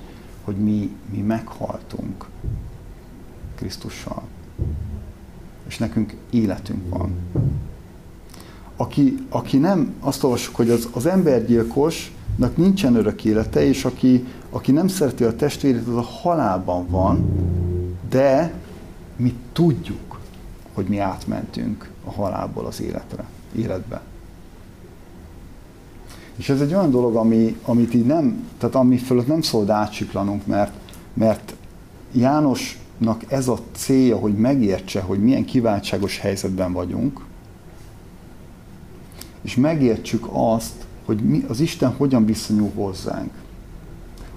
hogy 0.43 0.55
mi, 0.55 0.89
mi 1.11 1.21
meghaltunk 1.21 2.25
Krisztussal. 3.55 4.21
És 5.67 5.77
nekünk 5.77 6.15
életünk 6.29 6.89
van. 6.89 7.11
Aki, 8.75 9.25
aki 9.29 9.57
nem, 9.57 9.93
azt 9.99 10.23
olvassuk, 10.23 10.55
hogy 10.55 10.69
az, 10.69 10.89
az 10.93 11.05
embergyilkosnak 11.05 12.55
nincsen 12.57 12.95
örök 12.95 13.25
élete, 13.25 13.65
és 13.65 13.85
aki, 13.85 14.25
aki 14.49 14.71
nem 14.71 14.87
szereti 14.87 15.23
a 15.23 15.35
testvérét, 15.35 15.87
az 15.87 15.95
a 15.95 16.01
halálban 16.01 16.87
van, 16.87 17.29
de 18.09 18.53
mi 19.15 19.35
tudjuk, 19.53 20.19
hogy 20.73 20.85
mi 20.85 20.97
átmentünk 20.97 21.89
a 22.03 22.11
halálból 22.11 22.65
az 22.65 22.81
életre, 22.81 23.25
életbe. 23.55 24.01
És 26.41 26.49
ez 26.49 26.61
egy 26.61 26.73
olyan 26.73 26.91
dolog, 26.91 27.15
ami, 27.15 27.57
amit 27.65 27.93
így 27.93 28.05
nem, 28.05 28.47
tehát 28.57 28.75
ami 28.75 28.97
fölött 28.97 29.27
nem 29.27 29.41
szabad 29.41 29.69
átsiklanunk, 29.69 30.45
mert, 30.45 30.73
mert 31.13 31.53
Jánosnak 32.11 33.23
ez 33.27 33.47
a 33.47 33.59
célja, 33.75 34.17
hogy 34.17 34.33
megértse, 34.33 35.01
hogy 35.01 35.23
milyen 35.23 35.45
kiváltságos 35.45 36.19
helyzetben 36.19 36.73
vagyunk, 36.73 37.21
és 39.41 39.55
megértsük 39.55 40.27
azt, 40.31 40.85
hogy 41.05 41.23
mi, 41.23 41.45
az 41.47 41.59
Isten 41.59 41.93
hogyan 41.97 42.25
viszonyul 42.25 42.71
hozzánk. 42.75 43.31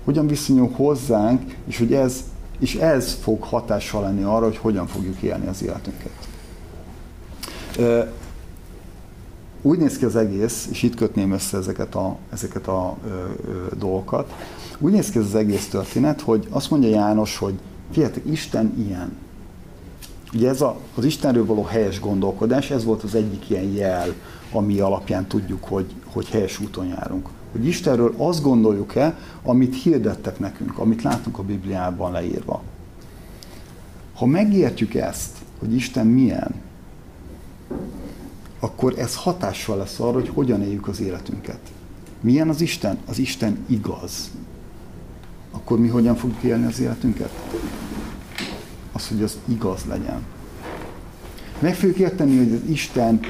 Hogyan 0.05 0.27
viszonyul 0.27 0.71
hozzánk, 0.77 1.57
és 1.67 1.79
hogy 1.79 1.93
ez 1.93 2.25
és 2.59 2.75
ez 2.75 3.19
fog 3.21 3.43
hatással 3.43 4.03
lenni 4.03 4.23
arra, 4.23 4.45
hogy 4.45 4.57
hogyan 4.57 4.87
fogjuk 4.87 5.23
élni 5.23 5.47
az 5.47 5.63
életünket. 5.63 6.13
Úgy 9.67 9.79
néz 9.79 9.97
ki 9.97 10.05
az 10.05 10.17
egész, 10.17 10.69
és 10.71 10.83
itt 10.83 10.95
kötném 10.95 11.33
össze 11.33 11.57
ezeket 11.57 11.95
a, 11.95 12.17
ezeket 12.33 12.69
a 12.69 12.97
ö, 13.07 13.09
ö, 13.09 13.67
dolgokat, 13.79 14.33
úgy 14.79 14.93
néz 14.93 15.11
ki 15.11 15.19
ez 15.19 15.25
az 15.25 15.35
egész 15.35 15.69
történet, 15.69 16.21
hogy 16.21 16.47
azt 16.51 16.71
mondja 16.71 16.89
János, 16.89 17.37
hogy 17.37 17.55
figyeljetek, 17.91 18.23
Isten 18.31 18.75
ilyen. 18.79 19.17
Ugye 20.33 20.49
ez 20.49 20.61
a, 20.61 20.77
az 20.95 21.05
Istenről 21.05 21.47
való 21.47 21.63
helyes 21.63 22.01
gondolkodás, 22.01 22.71
ez 22.71 22.85
volt 22.85 23.03
az 23.03 23.15
egyik 23.15 23.51
ilyen 23.51 23.73
jel, 23.73 24.15
ami 24.53 24.79
alapján 24.79 25.27
tudjuk, 25.27 25.65
hogy, 25.65 25.95
hogy 26.13 26.29
helyes 26.29 26.61
úton 26.61 26.87
járunk 26.87 27.29
hogy 27.55 27.67
Istenről 27.67 28.15
azt 28.17 28.43
gondoljuk-e, 28.43 29.19
amit 29.43 29.83
hirdettek 29.83 30.39
nekünk, 30.39 30.79
amit 30.79 31.03
látunk 31.03 31.39
a 31.39 31.43
Bibliában 31.43 32.13
leírva. 32.13 32.63
Ha 34.15 34.27
megértjük 34.27 34.95
ezt, 34.95 35.37
hogy 35.59 35.75
Isten 35.75 36.07
milyen, 36.07 36.55
akkor 38.65 38.99
ez 38.99 39.17
hatással 39.17 39.77
lesz 39.77 40.01
arra, 40.01 40.13
hogy 40.13 40.31
hogyan 40.35 40.63
éljük 40.63 40.89
az 40.89 41.01
életünket. 41.01 41.59
Milyen 42.21 42.49
az 42.49 42.61
Isten? 42.61 42.99
Az 43.07 43.19
Isten 43.19 43.59
igaz. 43.67 44.31
Akkor 45.51 45.79
mi 45.79 45.89
hogyan 45.89 46.17
fogjuk 46.17 46.43
élni 46.43 46.67
az 46.67 46.81
életünket? 46.81 47.31
Az, 48.93 49.09
hogy 49.09 49.23
az 49.23 49.39
igaz 49.45 49.85
legyen. 49.89 50.23
Meg 51.59 51.75
fogjuk 51.75 51.99
érteni, 51.99 52.37
hogy 52.37 52.53
az 52.53 52.71
Isten 52.71 53.21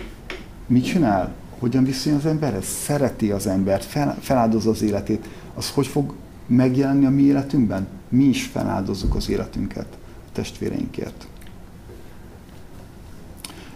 mit 0.66 0.84
csinál? 0.84 1.34
hogyan 1.58 1.84
viszonyul 1.84 2.18
az 2.18 2.26
emberhez? 2.26 2.64
Szereti 2.64 3.30
az 3.30 3.46
embert, 3.46 3.84
fel, 3.84 4.16
feláldozza 4.20 4.70
az 4.70 4.82
életét. 4.82 5.28
Az 5.54 5.70
hogy 5.70 5.86
fog 5.86 6.14
megjelenni 6.46 7.04
a 7.04 7.10
mi 7.10 7.22
életünkben? 7.22 7.86
Mi 8.08 8.24
is 8.24 8.42
feláldozzuk 8.42 9.14
az 9.14 9.28
életünket 9.28 9.86
a 10.26 10.32
testvéreinkért. 10.32 11.26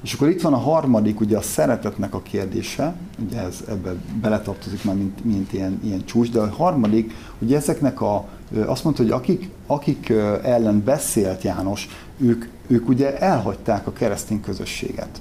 És 0.01 0.13
akkor 0.13 0.29
itt 0.29 0.41
van 0.41 0.53
a 0.53 0.59
harmadik, 0.59 1.21
ugye 1.21 1.37
a 1.37 1.43
szeretetnek 1.43 2.15
a 2.15 2.23
kérdése, 2.23 2.95
ugye 3.27 3.41
ez 3.41 3.65
ebbe 3.69 3.95
beletartozik 4.21 4.85
már, 4.85 4.95
mint, 4.95 5.25
mint 5.25 5.53
ilyen, 5.53 5.81
ilyen 5.85 6.05
csúcs, 6.05 6.31
de 6.31 6.41
a 6.41 6.49
harmadik, 6.49 7.15
ugye 7.39 7.57
ezeknek 7.57 8.01
a, 8.01 8.29
azt 8.67 8.85
mondta, 8.85 9.03
hogy 9.03 9.13
akik, 9.13 9.51
akik 9.67 10.09
ellen 10.43 10.83
beszélt 10.85 11.43
János, 11.43 11.89
ők, 12.19 12.45
ők 12.67 12.89
ugye 12.89 13.19
elhagyták 13.19 13.87
a 13.87 13.93
keresztény 13.93 14.41
közösséget. 14.41 15.21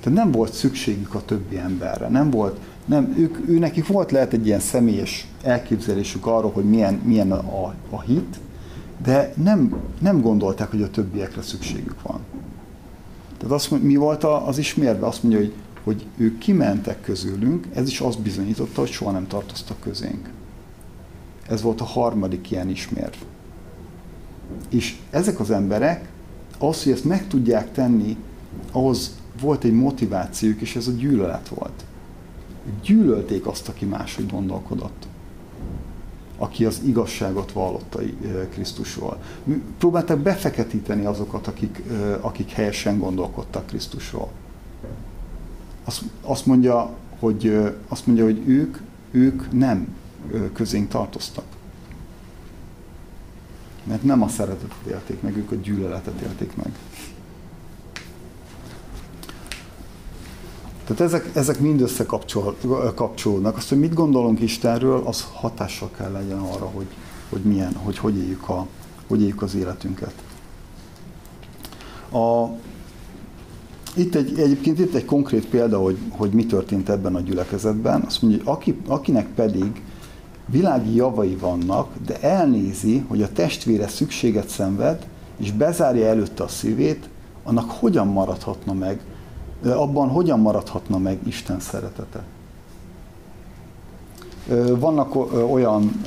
Tehát 0.00 0.18
nem 0.18 0.30
volt 0.30 0.52
szükségük 0.52 1.14
a 1.14 1.24
többi 1.24 1.58
emberre, 1.58 2.08
nem 2.08 2.30
volt, 2.30 2.58
nem, 2.84 3.14
ők, 3.18 3.48
ő 3.48 3.58
nekik 3.58 3.86
volt 3.86 4.10
lehet 4.10 4.32
egy 4.32 4.46
ilyen 4.46 4.60
személyes 4.60 5.26
elképzelésük 5.42 6.26
arról, 6.26 6.50
hogy 6.50 6.64
milyen, 6.64 7.00
milyen 7.04 7.32
a, 7.32 7.74
a 7.90 8.00
hit, 8.00 8.38
de 9.02 9.32
nem, 9.42 9.76
nem 10.00 10.20
gondolták, 10.20 10.70
hogy 10.70 10.82
a 10.82 10.90
többiekre 10.90 11.42
szükségük 11.42 12.02
van. 12.02 12.20
Tehát 13.38 13.54
azt 13.54 13.70
mondja, 13.70 13.88
mi 13.88 13.96
volt 13.96 14.24
az 14.24 14.58
ismérve? 14.58 15.06
Azt 15.06 15.22
mondja, 15.22 15.40
hogy, 15.40 15.54
hogy 15.84 16.06
ők 16.16 16.38
kimentek 16.38 17.00
közülünk, 17.00 17.66
ez 17.74 17.88
is 17.88 18.00
azt 18.00 18.20
bizonyította, 18.20 18.80
hogy 18.80 18.90
soha 18.90 19.10
nem 19.10 19.26
tartoztak 19.26 19.80
közénk. 19.80 20.30
Ez 21.48 21.62
volt 21.62 21.80
a 21.80 21.84
harmadik 21.84 22.50
ilyen 22.50 22.68
ismérv. 22.68 23.14
És 24.68 24.96
ezek 25.10 25.40
az 25.40 25.50
emberek, 25.50 26.08
az, 26.58 26.82
hogy 26.82 26.92
ezt 26.92 27.04
meg 27.04 27.26
tudják 27.26 27.72
tenni, 27.72 28.16
ahhoz 28.72 29.16
volt 29.40 29.64
egy 29.64 29.72
motivációjuk, 29.72 30.60
és 30.60 30.76
ez 30.76 30.86
a 30.86 30.92
gyűlölet 30.92 31.48
volt. 31.48 31.84
Gyűlölték 32.82 33.46
azt, 33.46 33.68
aki 33.68 33.84
máshogy 33.84 34.30
gondolkodott 34.30 35.06
aki 36.38 36.64
az 36.64 36.80
igazságot 36.84 37.52
vallotta 37.52 38.00
Krisztusról. 38.50 39.18
Próbálták 39.78 40.18
befeketíteni 40.18 41.04
azokat, 41.04 41.46
akik, 41.46 41.82
akik 42.20 42.50
helyesen 42.50 42.98
gondolkodtak 42.98 43.66
Krisztusról. 43.66 44.30
Azt, 45.84 46.02
azt, 46.22 46.46
mondja, 46.46 46.90
hogy, 47.18 47.58
azt 47.88 48.06
mondja, 48.06 48.24
hogy 48.24 48.42
ők, 48.46 48.78
ők 49.10 49.52
nem 49.52 49.96
közénk 50.52 50.88
tartoztak. 50.88 51.44
Mert 53.84 54.02
nem 54.02 54.22
a 54.22 54.28
szeretetet 54.28 54.86
élték 54.88 55.20
meg, 55.20 55.36
ők 55.36 55.50
a 55.50 55.54
gyűlöletet 55.54 56.20
élték 56.20 56.56
meg. 56.56 56.72
Tehát 60.88 61.02
ezek, 61.02 61.30
ezek 61.34 61.60
mind 61.60 61.80
összekapcsolódnak. 61.80 63.56
Azt, 63.56 63.68
hogy 63.68 63.78
mit 63.78 63.94
gondolunk 63.94 64.40
Istenről, 64.40 65.02
az 65.04 65.26
hatással 65.34 65.90
kell 65.96 66.12
legyen 66.12 66.38
arra, 66.38 66.64
hogy, 66.64 66.86
hogy 67.28 67.40
milyen, 67.40 67.72
hogy 67.72 67.98
hogy 67.98 68.16
éljük, 68.16 68.48
a, 68.48 68.66
hogy 69.08 69.20
éljük 69.20 69.42
az 69.42 69.54
életünket. 69.54 70.14
A, 72.12 72.46
itt 73.94 74.14
egy, 74.14 74.38
egyébként 74.38 74.78
itt 74.78 74.94
egy 74.94 75.04
konkrét 75.04 75.46
példa, 75.46 75.78
hogy, 75.78 75.98
hogy 76.10 76.30
mi 76.30 76.46
történt 76.46 76.88
ebben 76.88 77.14
a 77.14 77.20
gyülekezetben. 77.20 78.00
Azt 78.00 78.22
mondja, 78.22 78.40
hogy 78.44 78.52
aki, 78.54 78.78
akinek 78.86 79.26
pedig 79.34 79.82
világi 80.46 80.94
javai 80.94 81.36
vannak, 81.36 81.88
de 82.06 82.20
elnézi, 82.20 83.04
hogy 83.08 83.22
a 83.22 83.32
testvére 83.32 83.88
szükséget 83.88 84.48
szenved, 84.48 85.06
és 85.36 85.52
bezárja 85.52 86.06
előtte 86.06 86.42
a 86.42 86.48
szívét, 86.48 87.08
annak 87.42 87.70
hogyan 87.70 88.06
maradhatna 88.06 88.72
meg 88.72 89.00
abban 89.62 90.08
hogyan 90.08 90.40
maradhatna 90.40 90.98
meg 90.98 91.18
Isten 91.26 91.60
szeretete? 91.60 92.22
Vannak 94.78 95.14
olyan 95.52 96.02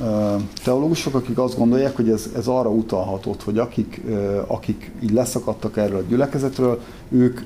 teológusok, 0.64 1.14
akik 1.14 1.38
azt 1.38 1.58
gondolják, 1.58 1.96
hogy 1.96 2.08
ez, 2.08 2.30
ez 2.36 2.46
arra 2.46 2.70
utalhatott, 2.70 3.42
hogy 3.42 3.58
akik, 3.58 4.00
akik 4.46 4.92
így 5.02 5.12
leszakadtak 5.12 5.76
erről 5.76 5.98
a 5.98 6.04
gyülekezetről, 6.08 6.80
ők 7.08 7.40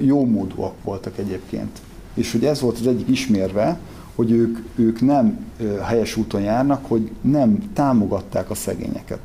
jó 0.00 0.24
módúak 0.24 0.74
voltak 0.84 1.18
egyébként. 1.18 1.78
És 2.14 2.32
hogy 2.32 2.44
ez 2.44 2.60
volt 2.60 2.78
az 2.78 2.86
egyik 2.86 3.08
ismérve, 3.08 3.78
hogy 4.14 4.30
ők, 4.30 4.58
ők 4.74 5.00
nem 5.00 5.46
helyes 5.82 6.16
úton 6.16 6.40
járnak, 6.40 6.84
hogy 6.86 7.10
nem 7.20 7.70
támogatták 7.72 8.50
a 8.50 8.54
szegényeket. 8.54 9.20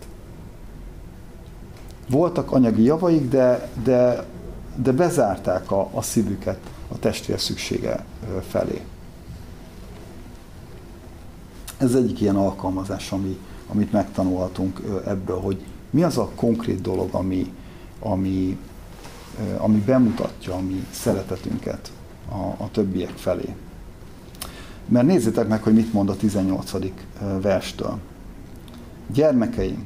Voltak 2.10 2.52
anyagi 2.52 2.84
javaik, 2.84 3.30
de, 3.30 3.70
de 3.84 4.26
de 4.76 4.92
bezárták 4.92 5.72
a, 5.72 5.90
a 5.92 6.02
szívüket 6.02 6.60
a 6.88 7.00
testvér 7.00 7.40
szüksége 7.40 8.06
felé. 8.48 8.82
Ez 11.78 11.96
egyik 11.96 12.22
ilyen 12.22 12.36
alkalmazás, 12.36 13.12
ami, 13.12 13.38
amit 13.68 13.92
megtanulhatunk 13.92 14.82
ebből, 15.06 15.40
hogy 15.40 15.66
mi 15.90 16.04
az 16.04 16.18
a 16.18 16.30
konkrét 16.36 16.82
dolog, 16.82 17.14
ami, 17.14 17.54
ami, 18.00 18.58
ami 19.58 19.78
bemutatja 19.78 20.54
a 20.54 20.60
mi 20.60 20.86
szeretetünket 20.92 21.92
a, 22.30 22.64
a 22.64 22.70
többiek 22.72 23.18
felé. 23.18 23.56
Mert 24.88 25.06
nézzétek 25.06 25.48
meg, 25.48 25.64
hogy 25.64 25.74
mit 25.74 25.94
mond 25.94 26.10
a 26.10 26.16
18. 26.16 26.72
verstől. 27.42 27.98
Gyermekeim, 29.08 29.86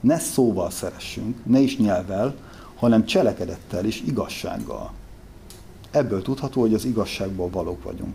ne 0.00 0.18
szóval 0.18 0.70
szeressünk, 0.70 1.36
ne 1.46 1.58
is 1.58 1.78
nyelvel, 1.78 2.34
hanem 2.80 3.04
cselekedettel 3.04 3.84
és 3.84 4.02
igazsággal. 4.06 4.92
Ebből 5.90 6.22
tudható, 6.22 6.60
hogy 6.60 6.74
az 6.74 6.84
igazságból 6.84 7.50
valók 7.50 7.82
vagyunk. 7.82 8.14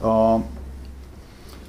A, 0.00 0.42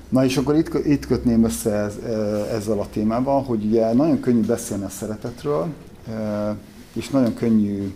na 0.10 0.24
és 0.24 0.38
akkor 0.38 0.56
itt, 0.56 0.74
itt 0.86 1.06
kötném 1.06 1.44
össze 1.44 1.72
ez, 1.72 1.96
e, 1.96 2.10
ezzel 2.56 2.80
a 2.80 2.90
témával, 2.90 3.44
hogy 3.44 3.66
ugye 3.66 3.94
nagyon 3.94 4.20
könnyű 4.20 4.46
beszélni 4.46 4.84
a 4.84 4.90
szeretetről, 4.90 5.74
e, 6.10 6.56
és 6.94 7.10
nagyon 7.10 7.34
könnyű 7.34 7.94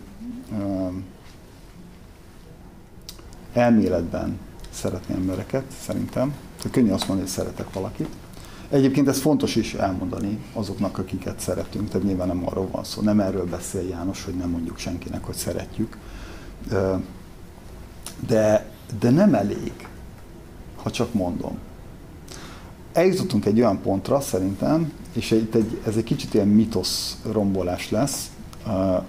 e, 0.52 0.90
elméletben 3.52 4.38
szeretni 4.70 5.14
embereket, 5.14 5.64
szerintem. 5.80 6.34
Könnyű 6.70 6.90
azt 6.90 7.08
mondani, 7.08 7.28
hogy 7.28 7.38
szeretek 7.38 7.72
valakit. 7.72 8.08
Egyébként 8.70 9.08
ez 9.08 9.20
fontos 9.20 9.56
is 9.56 9.74
elmondani 9.74 10.38
azoknak, 10.52 10.98
akiket 10.98 11.40
szeretünk, 11.40 11.88
tehát 11.88 12.06
nyilván 12.06 12.26
nem 12.26 12.46
arról 12.46 12.68
van 12.70 12.84
szó, 12.84 13.02
nem 13.02 13.20
erről 13.20 13.46
beszél 13.46 13.88
János, 13.88 14.24
hogy 14.24 14.34
nem 14.34 14.50
mondjuk 14.50 14.78
senkinek, 14.78 15.24
hogy 15.24 15.34
szeretjük. 15.34 15.98
De, 18.26 18.70
de 19.00 19.10
nem 19.10 19.34
elég, 19.34 19.72
ha 20.76 20.90
csak 20.90 21.14
mondom. 21.14 21.58
Eljutottunk 22.92 23.44
egy 23.44 23.60
olyan 23.60 23.80
pontra 23.80 24.20
szerintem, 24.20 24.92
és 25.12 25.30
itt 25.30 25.54
egy, 25.54 25.80
ez 25.86 25.96
egy 25.96 26.04
kicsit 26.04 26.34
ilyen 26.34 26.48
mitosz 26.48 27.16
rombolás 27.32 27.90
lesz. 27.90 28.30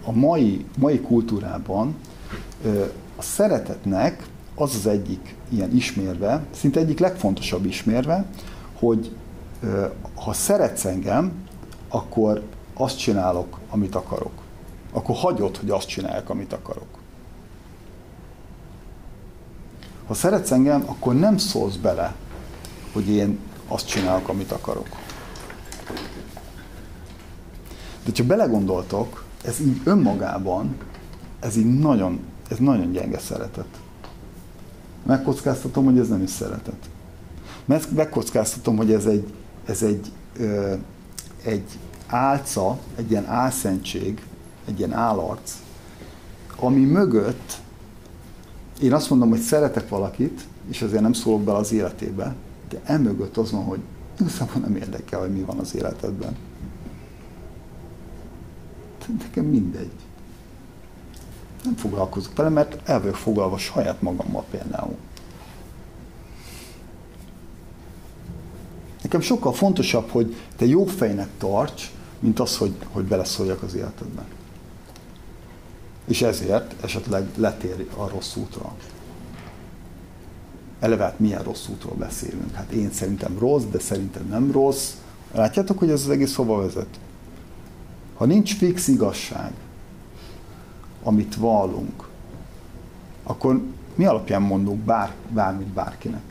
A 0.03 0.11
mai, 0.11 0.65
mai 0.77 0.99
kultúrában 0.99 1.95
a 3.15 3.21
szeretetnek 3.21 4.27
az 4.55 4.75
az 4.75 4.87
egyik 4.87 5.35
ilyen 5.49 5.75
ismérve, 5.75 6.43
szinte 6.51 6.79
egyik 6.79 6.99
legfontosabb 6.99 7.65
ismérve, 7.65 8.25
hogy 8.73 9.11
ha 10.15 10.33
szeretsz 10.33 10.85
engem, 10.85 11.47
akkor 11.89 12.43
azt 12.73 12.97
csinálok, 12.97 13.57
amit 13.69 13.95
akarok. 13.95 14.31
Akkor 14.91 15.15
hagyod, 15.15 15.57
hogy 15.57 15.69
azt 15.69 15.87
csinálják, 15.87 16.29
amit 16.29 16.53
akarok. 16.53 16.87
Ha 20.07 20.13
szeretsz 20.13 20.51
engem, 20.51 20.83
akkor 20.85 21.15
nem 21.15 21.37
szólsz 21.37 21.75
bele, 21.75 22.15
hogy 22.93 23.09
én 23.09 23.39
azt 23.67 23.87
csinálok, 23.87 24.27
amit 24.27 24.51
akarok. 24.51 24.87
De 28.05 28.11
ha 28.17 28.23
belegondoltok, 28.23 29.23
ez 29.43 29.59
így 29.59 29.81
önmagában, 29.83 30.75
ez 31.39 31.55
így 31.55 31.79
nagyon, 31.79 32.19
ez 32.49 32.57
nagyon 32.57 32.91
gyenge 32.91 33.19
szeretet. 33.19 33.79
Megkockáztatom, 35.05 35.85
hogy 35.85 35.99
ez 35.99 36.07
nem 36.07 36.21
is 36.21 36.29
szeretet. 36.29 36.89
Megkockáztatom, 37.95 38.77
hogy 38.77 38.91
ez 38.91 39.05
egy, 39.05 39.33
ez 39.65 39.83
egy, 39.83 40.11
ö, 40.37 40.73
egy 41.43 41.79
álca, 42.07 42.79
egy 42.95 43.11
ilyen 43.11 43.25
álszentség, 43.25 44.21
egy 44.67 44.77
ilyen 44.77 44.93
állarc, 44.93 45.53
ami 46.55 46.85
mögött 46.85 47.59
én 48.81 48.93
azt 48.93 49.09
mondom, 49.09 49.29
hogy 49.29 49.39
szeretek 49.39 49.89
valakit, 49.89 50.41
és 50.69 50.81
azért 50.81 51.01
nem 51.01 51.13
szólok 51.13 51.41
bele 51.41 51.57
az 51.57 51.71
életébe, 51.71 52.35
de 52.69 52.81
emögött 52.83 53.37
az 53.37 53.51
van, 53.51 53.63
hogy 53.63 53.79
igazából 54.19 54.61
nem 54.61 54.75
érdekel, 54.75 55.19
hogy 55.19 55.33
mi 55.33 55.41
van 55.41 55.57
az 55.57 55.75
életedben. 55.75 56.35
Nekem 59.19 59.45
mindegy. 59.45 59.91
Nem 61.63 61.75
foglalkozok 61.75 62.35
vele, 62.35 62.49
mert 62.49 62.89
el 62.89 62.99
vagyok 62.99 63.15
foglalva 63.15 63.57
saját 63.57 64.01
magammal 64.01 64.43
például. 64.51 64.95
Nekem 69.11 69.27
sokkal 69.27 69.53
fontosabb, 69.53 70.09
hogy 70.09 70.35
te 70.55 70.65
jó 70.65 70.85
fejnek 70.85 71.29
tarts, 71.37 71.91
mint 72.19 72.39
az, 72.39 72.57
hogy, 72.57 72.73
hogy 72.91 73.03
beleszóljak 73.03 73.63
az 73.63 73.75
életedbe. 73.75 74.25
És 76.07 76.21
ezért 76.21 76.83
esetleg 76.83 77.27
letér 77.35 77.87
a 77.97 78.07
rossz 78.09 78.35
útra. 78.35 78.75
Eleve 80.79 81.03
hát 81.03 81.19
milyen 81.19 81.43
rossz 81.43 81.67
útról 81.67 81.95
beszélünk? 81.95 82.53
Hát 82.53 82.71
én 82.71 82.91
szerintem 82.91 83.39
rossz, 83.39 83.63
de 83.63 83.79
szerintem 83.79 84.27
nem 84.27 84.51
rossz. 84.51 84.93
Látjátok, 85.31 85.79
hogy 85.79 85.89
ez 85.89 86.01
az 86.01 86.09
egész 86.09 86.35
hova 86.35 86.61
vezet? 86.61 86.99
Ha 88.17 88.25
nincs 88.25 88.55
fix 88.55 88.87
igazság, 88.87 89.51
amit 91.03 91.35
vallunk, 91.35 92.07
akkor 93.23 93.61
mi 93.95 94.05
alapján 94.05 94.41
mondunk 94.41 94.79
bár, 94.79 95.13
bármit 95.29 95.67
bárkinek? 95.67 96.30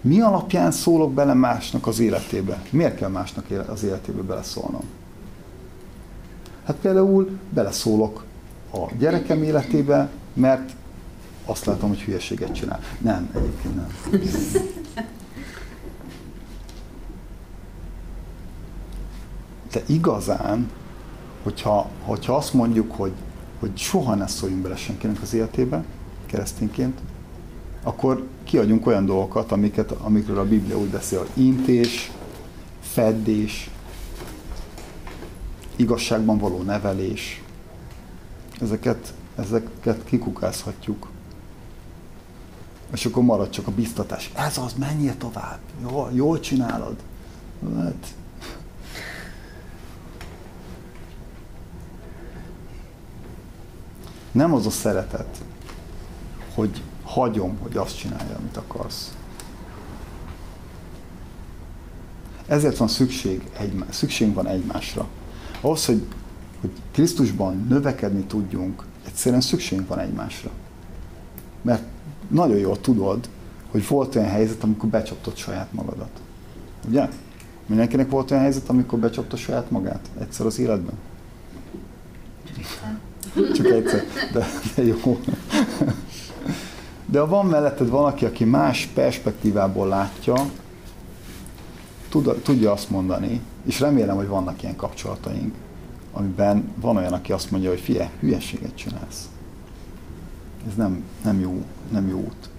Mi 0.00 0.20
alapján 0.20 0.70
szólok 0.70 1.12
bele 1.12 1.34
másnak 1.34 1.86
az 1.86 1.98
életébe? 1.98 2.62
Miért 2.70 2.96
kell 2.96 3.08
másnak 3.08 3.46
az 3.68 3.84
életébe 3.84 4.22
beleszólnom? 4.22 4.82
Hát 6.64 6.76
például 6.76 7.38
beleszólok 7.50 8.24
a 8.72 8.94
gyerekem 8.98 9.42
életébe, 9.42 10.08
mert 10.32 10.72
azt 11.44 11.64
látom, 11.64 11.88
hogy 11.88 12.00
hülyeséget 12.00 12.54
csinál. 12.54 12.80
Nem, 12.98 13.30
egyébként 13.34 13.74
nem. 13.74 13.86
De 19.72 19.82
igazán, 19.86 20.70
hogyha, 21.42 21.90
hogyha 22.04 22.36
azt 22.36 22.52
mondjuk, 22.52 22.92
hogy, 22.92 23.12
hogy 23.60 23.76
soha 23.76 24.14
ne 24.14 24.26
szóljunk 24.26 24.62
bele 24.62 24.76
senkinek 24.76 25.22
az 25.22 25.34
életébe, 25.34 25.84
keresztényként, 26.26 26.98
akkor 27.82 28.26
kiadjunk 28.44 28.86
olyan 28.86 29.06
dolgokat, 29.06 29.52
amiket, 29.52 29.90
amikről 29.90 30.38
a 30.38 30.44
Biblia 30.44 30.78
úgy 30.78 30.88
beszél, 30.88 31.26
intés, 31.34 32.10
feddés, 32.80 33.70
igazságban 35.76 36.38
való 36.38 36.62
nevelés. 36.62 37.42
Ezeket, 38.60 39.14
ezeket 39.36 40.04
kikukázhatjuk. 40.04 41.08
És 42.92 43.06
akkor 43.06 43.22
marad 43.22 43.50
csak 43.50 43.66
a 43.66 43.70
biztatás. 43.70 44.30
Ez 44.34 44.58
az, 44.58 44.72
menjél 44.72 45.16
tovább. 45.16 45.58
Jól, 45.90 46.10
jól 46.12 46.40
csinálod. 46.40 46.96
Hát, 47.76 48.14
nem 54.32 54.54
az 54.54 54.66
a 54.66 54.70
szeretet, 54.70 55.38
hogy 56.54 56.82
hagyom, 57.18 57.58
hogy 57.62 57.76
azt 57.76 57.98
csinálja, 57.98 58.36
amit 58.38 58.56
akarsz. 58.56 59.12
Ezért 62.46 62.76
van 62.76 62.88
szükség, 62.88 63.50
egy, 63.58 63.84
szükségünk 63.90 64.36
van 64.36 64.46
egymásra. 64.46 65.06
Ahhoz, 65.60 65.84
hogy, 65.86 66.06
hogy 66.60 66.70
Krisztusban 66.92 67.66
növekedni 67.68 68.22
tudjunk, 68.22 68.84
egyszerűen 69.06 69.40
szükségünk 69.40 69.88
van 69.88 69.98
egymásra. 69.98 70.50
Mert 71.62 71.82
nagyon 72.28 72.56
jól 72.56 72.80
tudod, 72.80 73.28
hogy 73.70 73.88
volt 73.88 74.14
olyan 74.14 74.28
helyzet, 74.28 74.62
amikor 74.62 74.88
becsaptad 74.88 75.36
saját 75.36 75.72
magadat. 75.72 76.20
Ugye? 76.88 77.08
Mindenkinek 77.66 78.10
volt 78.10 78.30
olyan 78.30 78.42
helyzet, 78.42 78.68
amikor 78.68 78.98
becsapta 78.98 79.36
saját 79.36 79.70
magát 79.70 80.08
egyszer 80.20 80.46
az 80.46 80.58
életben? 80.58 80.94
Csak 83.54 83.66
egyszer, 83.66 84.02
de, 84.32 84.46
de 84.74 84.84
jó. 84.84 85.20
De 87.10 87.20
ha 87.20 87.26
van 87.26 87.46
melletted 87.46 87.88
valaki, 87.88 88.24
aki 88.24 88.44
más 88.44 88.86
perspektívából 88.94 89.88
látja, 89.88 90.34
tud, 92.08 92.40
tudja 92.42 92.72
azt 92.72 92.90
mondani, 92.90 93.40
és 93.64 93.80
remélem, 93.80 94.16
hogy 94.16 94.28
vannak 94.28 94.62
ilyen 94.62 94.76
kapcsolataink, 94.76 95.54
amiben 96.12 96.72
van 96.80 96.96
olyan, 96.96 97.12
aki 97.12 97.32
azt 97.32 97.50
mondja, 97.50 97.70
hogy 97.70 97.80
fie, 97.80 98.10
hülyeséget 98.20 98.74
csinálsz. 98.74 99.28
Ez 100.68 100.74
nem, 100.74 101.04
nem, 101.24 101.40
jó, 101.40 101.62
nem 101.90 102.08
jó 102.08 102.18
út. 102.18 102.50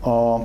A, 0.00 0.40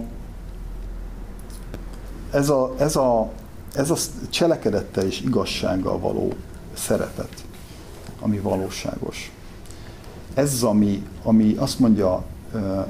ez, 2.32 2.50
a, 2.50 2.74
ez, 2.78 2.96
a, 2.96 3.32
ez 3.74 3.90
a 3.90 3.96
cselekedettel 4.30 5.06
és 5.06 5.22
igazsággal 5.22 6.00
való 6.00 6.34
szeretet, 6.74 7.46
ami 8.20 8.38
valóságos. 8.38 9.32
Ez 10.34 10.64
ami, 10.64 11.04
ami 11.24 11.56
azt 11.58 11.80
mondja 11.80 12.24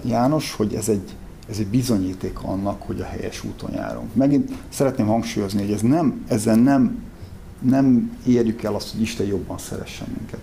János, 0.05 0.53
hogy 0.53 0.73
ez 0.73 0.89
egy, 0.89 1.15
ez 1.49 1.57
egy 1.57 1.67
bizonyíték 1.67 2.43
annak, 2.43 2.81
hogy 2.81 3.01
a 3.01 3.05
helyes 3.05 3.43
úton 3.43 3.71
járunk. 3.71 4.15
Megint 4.15 4.51
szeretném 4.69 5.07
hangsúlyozni, 5.07 5.61
hogy 5.61 5.71
ez 5.71 5.81
nem, 5.81 6.23
ezen 6.27 6.59
nem, 6.59 7.03
nem 7.59 8.17
érjük 8.25 8.63
el 8.63 8.75
azt, 8.75 8.91
hogy 8.91 9.01
Isten 9.01 9.25
jobban 9.25 9.57
szeressen 9.57 10.07
minket. 10.17 10.41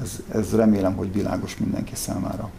Ez, 0.00 0.22
ez 0.28 0.54
remélem, 0.54 0.94
hogy 0.94 1.12
világos 1.12 1.56
mindenki 1.56 1.94
számára. 1.94 2.50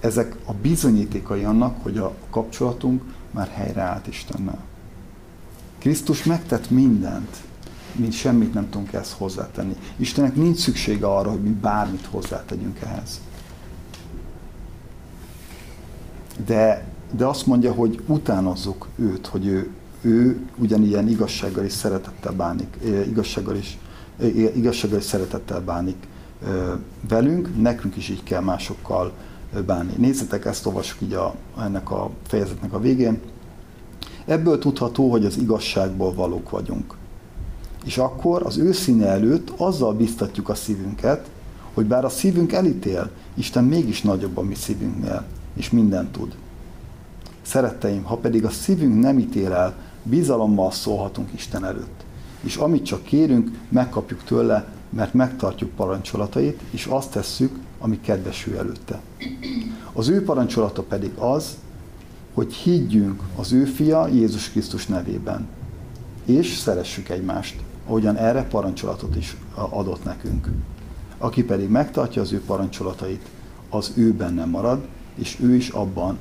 Ezek 0.00 0.36
a 0.44 0.52
bizonyítékai 0.52 1.44
annak, 1.44 1.82
hogy 1.82 1.98
a 1.98 2.14
kapcsolatunk 2.30 3.02
már 3.30 3.48
helyreállt 3.48 4.06
Istennel. 4.06 4.58
Krisztus 5.82 6.24
megtett 6.24 6.70
mindent, 6.70 7.36
mint 7.92 8.12
semmit 8.12 8.54
nem 8.54 8.70
tudunk 8.70 8.92
ezt 8.92 9.12
hozzátenni. 9.12 9.76
Istennek 9.96 10.36
nincs 10.36 10.58
szüksége 10.58 11.06
arra, 11.06 11.30
hogy 11.30 11.42
mi 11.42 11.48
bármit 11.48 12.06
hozzátegyünk 12.06 12.78
ehhez. 12.80 13.20
De, 16.46 16.84
de 17.16 17.24
azt 17.24 17.46
mondja, 17.46 17.72
hogy 17.72 18.02
utánozzuk 18.06 18.88
őt, 18.96 19.26
hogy 19.26 19.46
ő, 19.46 19.70
ő 20.00 20.40
ugyanilyen 20.56 21.08
igazsággal 21.08 21.64
és 21.64 21.72
szeretettel 21.72 22.32
bánik, 22.32 22.76
igazsággal 23.06 23.56
is, 23.56 23.78
igazsággal 24.54 24.98
és 24.98 25.04
szeretettel 25.04 25.60
bánik 25.60 26.06
velünk, 27.08 27.60
nekünk 27.60 27.96
is 27.96 28.08
így 28.08 28.22
kell 28.22 28.40
másokkal 28.40 29.12
bánni. 29.66 29.92
Nézzetek, 29.96 30.44
ezt 30.44 30.66
olvasjuk 30.66 31.00
így 31.00 31.12
a, 31.12 31.34
ennek 31.58 31.90
a 31.90 32.10
fejezetnek 32.26 32.72
a 32.72 32.80
végén. 32.80 33.20
Ebből 34.24 34.58
tudható, 34.58 35.10
hogy 35.10 35.24
az 35.24 35.38
igazságból 35.38 36.14
valók 36.14 36.50
vagyunk. 36.50 36.94
És 37.84 37.98
akkor 37.98 38.42
az 38.42 38.58
ő 38.58 38.72
színe 38.72 39.06
előtt 39.06 39.52
azzal 39.56 39.94
biztatjuk 39.94 40.48
a 40.48 40.54
szívünket, 40.54 41.30
hogy 41.74 41.86
bár 41.86 42.04
a 42.04 42.08
szívünk 42.08 42.52
elítél, 42.52 43.10
Isten 43.34 43.64
mégis 43.64 44.02
nagyobb 44.02 44.36
a 44.36 44.42
mi 44.42 44.54
szívünknél, 44.54 45.24
és 45.54 45.70
mindent 45.70 46.12
tud. 46.12 46.34
Szeretteim, 47.42 48.02
ha 48.02 48.16
pedig 48.16 48.44
a 48.44 48.50
szívünk 48.50 49.00
nem 49.00 49.18
ítél 49.18 49.52
el, 49.52 49.74
bizalommal 50.02 50.70
szólhatunk 50.70 51.32
Isten 51.32 51.64
előtt. 51.64 52.04
És 52.40 52.56
amit 52.56 52.84
csak 52.84 53.02
kérünk, 53.02 53.50
megkapjuk 53.68 54.24
tőle, 54.24 54.66
mert 54.90 55.14
megtartjuk 55.14 55.70
parancsolatait, 55.70 56.60
és 56.70 56.86
azt 56.86 57.10
tesszük, 57.10 57.58
ami 57.78 58.00
kedvesül 58.00 58.56
előtte. 58.56 59.00
Az 59.92 60.08
ő 60.08 60.24
parancsolata 60.24 60.82
pedig 60.82 61.10
az, 61.18 61.56
hogy 62.34 62.52
higgyünk 62.52 63.22
az 63.36 63.52
ő 63.52 63.64
fia 63.64 64.06
Jézus 64.06 64.50
Krisztus 64.50 64.86
nevében, 64.86 65.48
és 66.24 66.56
szeressük 66.56 67.08
egymást, 67.08 67.60
ahogyan 67.86 68.16
erre 68.16 68.42
parancsolatot 68.42 69.16
is 69.16 69.36
adott 69.54 70.04
nekünk. 70.04 70.48
Aki 71.18 71.44
pedig 71.44 71.68
megtartja 71.68 72.22
az 72.22 72.32
ő 72.32 72.40
parancsolatait, 72.46 73.28
az 73.70 73.92
ő 73.94 74.12
benne 74.12 74.44
marad, 74.44 74.86
és 75.14 75.38
ő 75.40 75.54
is 75.54 75.68
abban, 75.68 76.18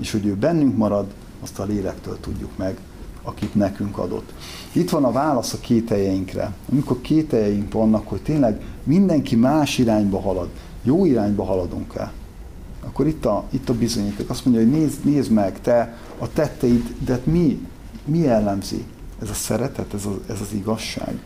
és 0.00 0.12
hogy 0.12 0.26
ő 0.26 0.34
bennünk 0.34 0.76
marad, 0.76 1.06
azt 1.40 1.58
a 1.58 1.64
lélektől 1.64 2.20
tudjuk 2.20 2.56
meg, 2.56 2.78
akit 3.22 3.54
nekünk 3.54 3.98
adott. 3.98 4.32
Itt 4.72 4.90
van 4.90 5.04
a 5.04 5.12
válasz 5.12 5.52
a 5.52 5.58
kételjeinkre. 5.60 6.54
Amikor 6.70 7.00
kételjeink 7.00 7.72
vannak, 7.72 8.08
hogy 8.08 8.22
tényleg 8.22 8.60
mindenki 8.82 9.36
más 9.36 9.78
irányba 9.78 10.20
halad, 10.20 10.48
jó 10.82 11.04
irányba 11.04 11.44
haladunk 11.44 11.94
el, 11.94 12.12
akkor 12.86 13.06
itt 13.06 13.24
a, 13.24 13.44
itt 13.50 13.68
a 13.68 13.74
bizonyíték. 13.74 14.30
Azt 14.30 14.44
mondja, 14.44 14.62
hogy 14.62 14.72
nézd, 14.72 15.04
nézd 15.04 15.30
meg, 15.30 15.60
te 15.60 15.96
a 16.18 16.32
tetteid, 16.32 16.94
de 17.04 17.20
mi, 17.24 17.66
mi 18.04 18.18
jellemzi? 18.18 18.84
Ez 19.22 19.30
a 19.30 19.34
szeretet, 19.34 19.94
ez, 19.94 20.04
a, 20.04 20.20
ez 20.28 20.40
az 20.40 20.52
igazság. 20.52 21.18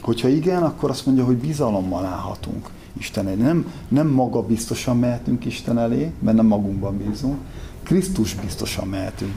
Hogyha 0.00 0.28
igen, 0.28 0.62
akkor 0.62 0.90
azt 0.90 1.06
mondja, 1.06 1.24
hogy 1.24 1.36
bizalommal 1.36 2.04
állhatunk 2.04 2.70
Isten 2.98 3.28
elé. 3.28 3.42
Nem, 3.42 3.72
nem 3.88 4.06
maga 4.06 4.42
biztosan 4.42 4.98
mehetünk 4.98 5.44
Isten 5.44 5.78
elé, 5.78 6.12
mert 6.18 6.36
nem 6.36 6.46
magunkban 6.46 6.96
bízunk, 6.96 7.38
Krisztus 7.82 8.34
biztosan 8.34 8.88
mehetünk 8.88 9.36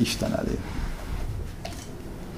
Isten 0.00 0.34
elé. 0.34 0.58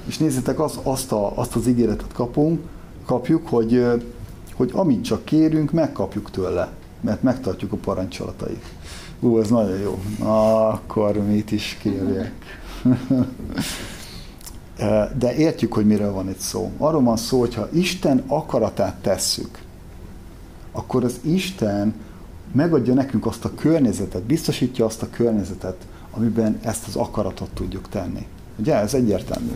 És 0.05 0.17
nézzétek, 0.17 0.59
az, 0.59 0.79
azt, 0.83 1.11
a, 1.11 1.37
azt 1.37 1.55
az 1.55 1.67
ígéretet 1.67 2.13
kapunk, 2.13 2.59
kapjuk, 3.05 3.47
hogy, 3.47 3.85
hogy 4.55 4.71
amit 4.73 5.03
csak 5.03 5.25
kérünk, 5.25 5.71
megkapjuk 5.71 6.31
tőle, 6.31 6.69
mert 7.01 7.23
megtartjuk 7.23 7.71
a 7.71 7.77
parancsolatait. 7.77 8.63
Ú, 9.19 9.39
ez 9.39 9.49
nagyon 9.49 9.77
jó. 9.77 9.99
Na, 10.19 10.67
akkor 10.67 11.13
mit 11.13 11.51
is 11.51 11.77
kérjek. 11.81 12.33
De 15.17 15.35
értjük, 15.35 15.73
hogy 15.73 15.85
miről 15.85 16.11
van 16.11 16.29
itt 16.29 16.39
szó. 16.39 16.71
Arról 16.77 17.01
van 17.01 17.17
szó, 17.17 17.39
hogy 17.39 17.55
ha 17.55 17.69
Isten 17.71 18.23
akaratát 18.27 18.95
tesszük, 18.95 19.59
akkor 20.71 21.03
az 21.03 21.19
Isten 21.21 21.93
megadja 22.51 22.93
nekünk 22.93 23.25
azt 23.25 23.45
a 23.45 23.53
környezetet, 23.55 24.23
biztosítja 24.23 24.85
azt 24.85 25.01
a 25.01 25.09
környezetet, 25.09 25.75
amiben 26.11 26.59
ezt 26.61 26.87
az 26.87 26.95
akaratot 26.95 27.49
tudjuk 27.53 27.89
tenni. 27.89 28.25
Ugye, 28.59 28.75
ez 28.75 28.93
egyértelmű. 28.93 29.51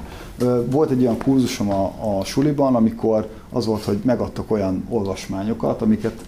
Volt 0.70 0.90
egy 0.90 1.02
olyan 1.02 1.18
kurzusom 1.18 1.70
a, 1.70 1.94
a 2.18 2.24
suliban, 2.24 2.76
amikor 2.76 3.30
az 3.52 3.66
volt, 3.66 3.84
hogy 3.84 4.02
megadtak 4.04 4.52
olyan 4.52 4.86
olvasmányokat, 4.90 5.82
amiket 5.82 6.26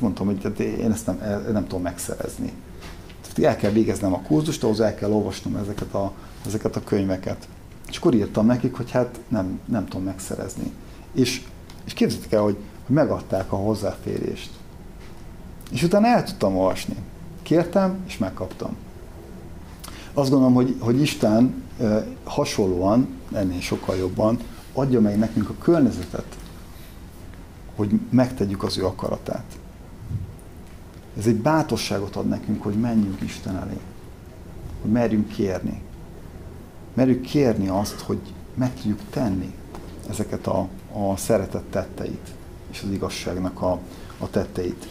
mondtam, 0.00 0.26
hogy 0.26 0.42
hát 0.42 0.58
én 0.58 0.90
ezt 0.90 1.06
nem, 1.06 1.18
nem 1.52 1.66
tudom 1.66 1.82
megszerezni. 1.82 2.52
Tehát 3.22 3.52
el 3.52 3.60
kell 3.60 3.70
végeznem 3.70 4.12
a 4.12 4.20
kurzust, 4.20 4.64
ahhoz 4.64 4.80
el 4.80 4.94
kell 4.94 5.10
olvasnom 5.10 5.56
ezeket 5.56 5.94
a, 5.94 6.12
ezeket 6.46 6.76
a 6.76 6.84
könyveket. 6.84 7.48
És 7.88 7.96
akkor 7.96 8.14
írtam 8.14 8.46
nekik, 8.46 8.74
hogy 8.74 8.90
hát 8.90 9.20
nem, 9.28 9.60
nem 9.64 9.86
tudom 9.88 10.04
megszerezni. 10.04 10.72
És, 11.12 11.42
és 11.84 11.92
képzeljétek 11.92 12.32
el, 12.32 12.42
hogy, 12.42 12.56
hogy 12.86 12.94
megadták 12.94 13.52
a 13.52 13.56
hozzáférést. 13.56 14.50
És 15.70 15.82
utána 15.82 16.06
el 16.06 16.24
tudtam 16.24 16.56
olvasni. 16.56 16.96
Kértem, 17.42 17.96
és 18.06 18.18
megkaptam. 18.18 18.76
Azt 20.12 20.30
gondolom, 20.30 20.54
hogy, 20.54 20.76
hogy 20.78 21.00
Isten 21.00 21.62
hasonlóan, 22.24 23.08
ennél 23.32 23.60
sokkal 23.60 23.96
jobban 23.96 24.38
adja 24.72 25.00
meg 25.00 25.18
nekünk 25.18 25.48
a 25.48 25.54
környezetet, 25.58 26.36
hogy 27.76 28.00
megtegyük 28.10 28.62
az 28.62 28.78
ő 28.78 28.84
akaratát. 28.84 29.44
Ez 31.18 31.26
egy 31.26 31.36
bátorságot 31.36 32.16
ad 32.16 32.28
nekünk, 32.28 32.62
hogy 32.62 32.74
menjünk 32.74 33.20
Isten 33.20 33.56
elé. 33.56 33.78
Hogy 34.82 34.90
merjünk 34.90 35.28
kérni. 35.28 35.82
merjük 36.94 37.20
kérni 37.20 37.68
azt, 37.68 38.00
hogy 38.00 38.20
meg 38.54 38.74
tudjuk 38.74 39.00
tenni 39.10 39.54
ezeket 40.08 40.46
a, 40.46 40.68
a 40.92 41.16
szeretett 41.16 41.70
tetteit, 41.70 42.34
és 42.70 42.82
az 42.82 42.90
igazságnak 42.90 43.62
a, 43.62 43.78
a 44.18 44.30
tetteit. 44.30 44.88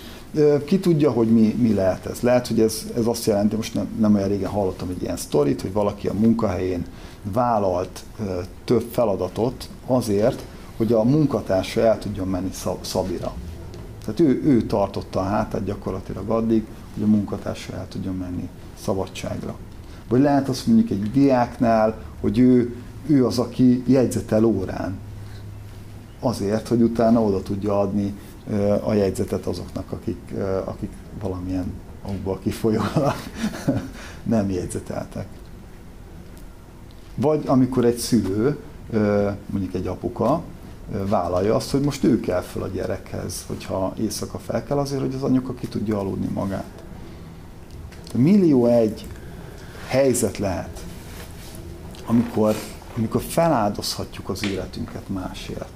Ki 0.65 0.79
tudja, 0.79 1.11
hogy 1.11 1.27
mi, 1.27 1.55
mi 1.59 1.73
lehet 1.73 2.05
ez? 2.05 2.19
Lehet, 2.19 2.47
hogy 2.47 2.59
ez, 2.59 2.85
ez 2.95 3.05
azt 3.05 3.25
jelenti, 3.25 3.55
most 3.55 3.73
nem, 3.73 3.87
nem 3.99 4.15
olyan 4.15 4.27
régen 4.27 4.49
hallottam 4.49 4.89
egy 4.89 5.01
ilyen 5.01 5.17
sztorit, 5.17 5.61
hogy 5.61 5.73
valaki 5.73 6.07
a 6.07 6.13
munkahelyén 6.13 6.85
vállalt 7.23 8.03
több 8.65 8.87
feladatot 8.91 9.69
azért, 9.85 10.45
hogy 10.77 10.93
a 10.93 11.03
munkatársa 11.03 11.81
el 11.81 11.99
tudjon 11.99 12.27
menni 12.27 12.49
Szabira. 12.81 13.33
Tehát 14.05 14.19
ő, 14.19 14.41
ő 14.43 14.61
tartotta 14.61 15.19
a 15.19 15.23
hátát 15.23 15.63
gyakorlatilag 15.63 16.29
addig, 16.29 16.65
hogy 16.93 17.03
a 17.03 17.07
munkatársa 17.07 17.73
el 17.73 17.87
tudjon 17.87 18.15
menni 18.15 18.49
szabadságra. 18.83 19.55
Vagy 20.09 20.21
lehet 20.21 20.49
azt 20.49 20.67
mondjuk 20.67 20.89
egy 20.89 21.11
diáknál, 21.11 21.95
hogy 22.21 22.39
ő, 22.39 22.75
ő 23.07 23.25
az, 23.25 23.39
aki 23.39 23.83
jegyzetel 23.87 24.43
órán. 24.43 24.97
Azért, 26.19 26.67
hogy 26.67 26.81
utána 26.81 27.21
oda 27.21 27.41
tudja 27.41 27.79
adni 27.79 28.15
a 28.83 28.93
jegyzetet 28.93 29.45
azoknak, 29.45 29.91
akik, 29.91 30.33
akik 30.65 30.91
valamilyen 31.21 31.73
okból 32.07 32.39
kifolyólag 32.39 33.13
nem 34.23 34.49
jegyzeteltek. 34.49 35.27
Vagy 37.15 37.43
amikor 37.45 37.85
egy 37.85 37.97
szülő, 37.97 38.57
mondjuk 39.45 39.73
egy 39.73 39.87
apuka, 39.87 40.43
vállalja 40.91 41.55
azt, 41.55 41.71
hogy 41.71 41.81
most 41.81 42.03
ő 42.03 42.19
kell 42.19 42.41
fel 42.41 42.61
a 42.61 42.67
gyerekhez, 42.67 43.43
hogyha 43.47 43.93
éjszaka 43.99 44.37
fel 44.37 44.63
kell 44.63 44.77
azért, 44.77 45.01
hogy 45.01 45.13
az 45.13 45.23
anyuka 45.23 45.53
ki 45.53 45.67
tudja 45.67 45.99
aludni 45.99 46.27
magát. 46.33 46.83
Millió 48.13 48.65
egy 48.65 49.07
helyzet 49.87 50.37
lehet, 50.37 50.83
amikor, 52.05 52.55
amikor 52.97 53.21
feláldozhatjuk 53.21 54.29
az 54.29 54.45
életünket 54.45 55.09
másért. 55.09 55.71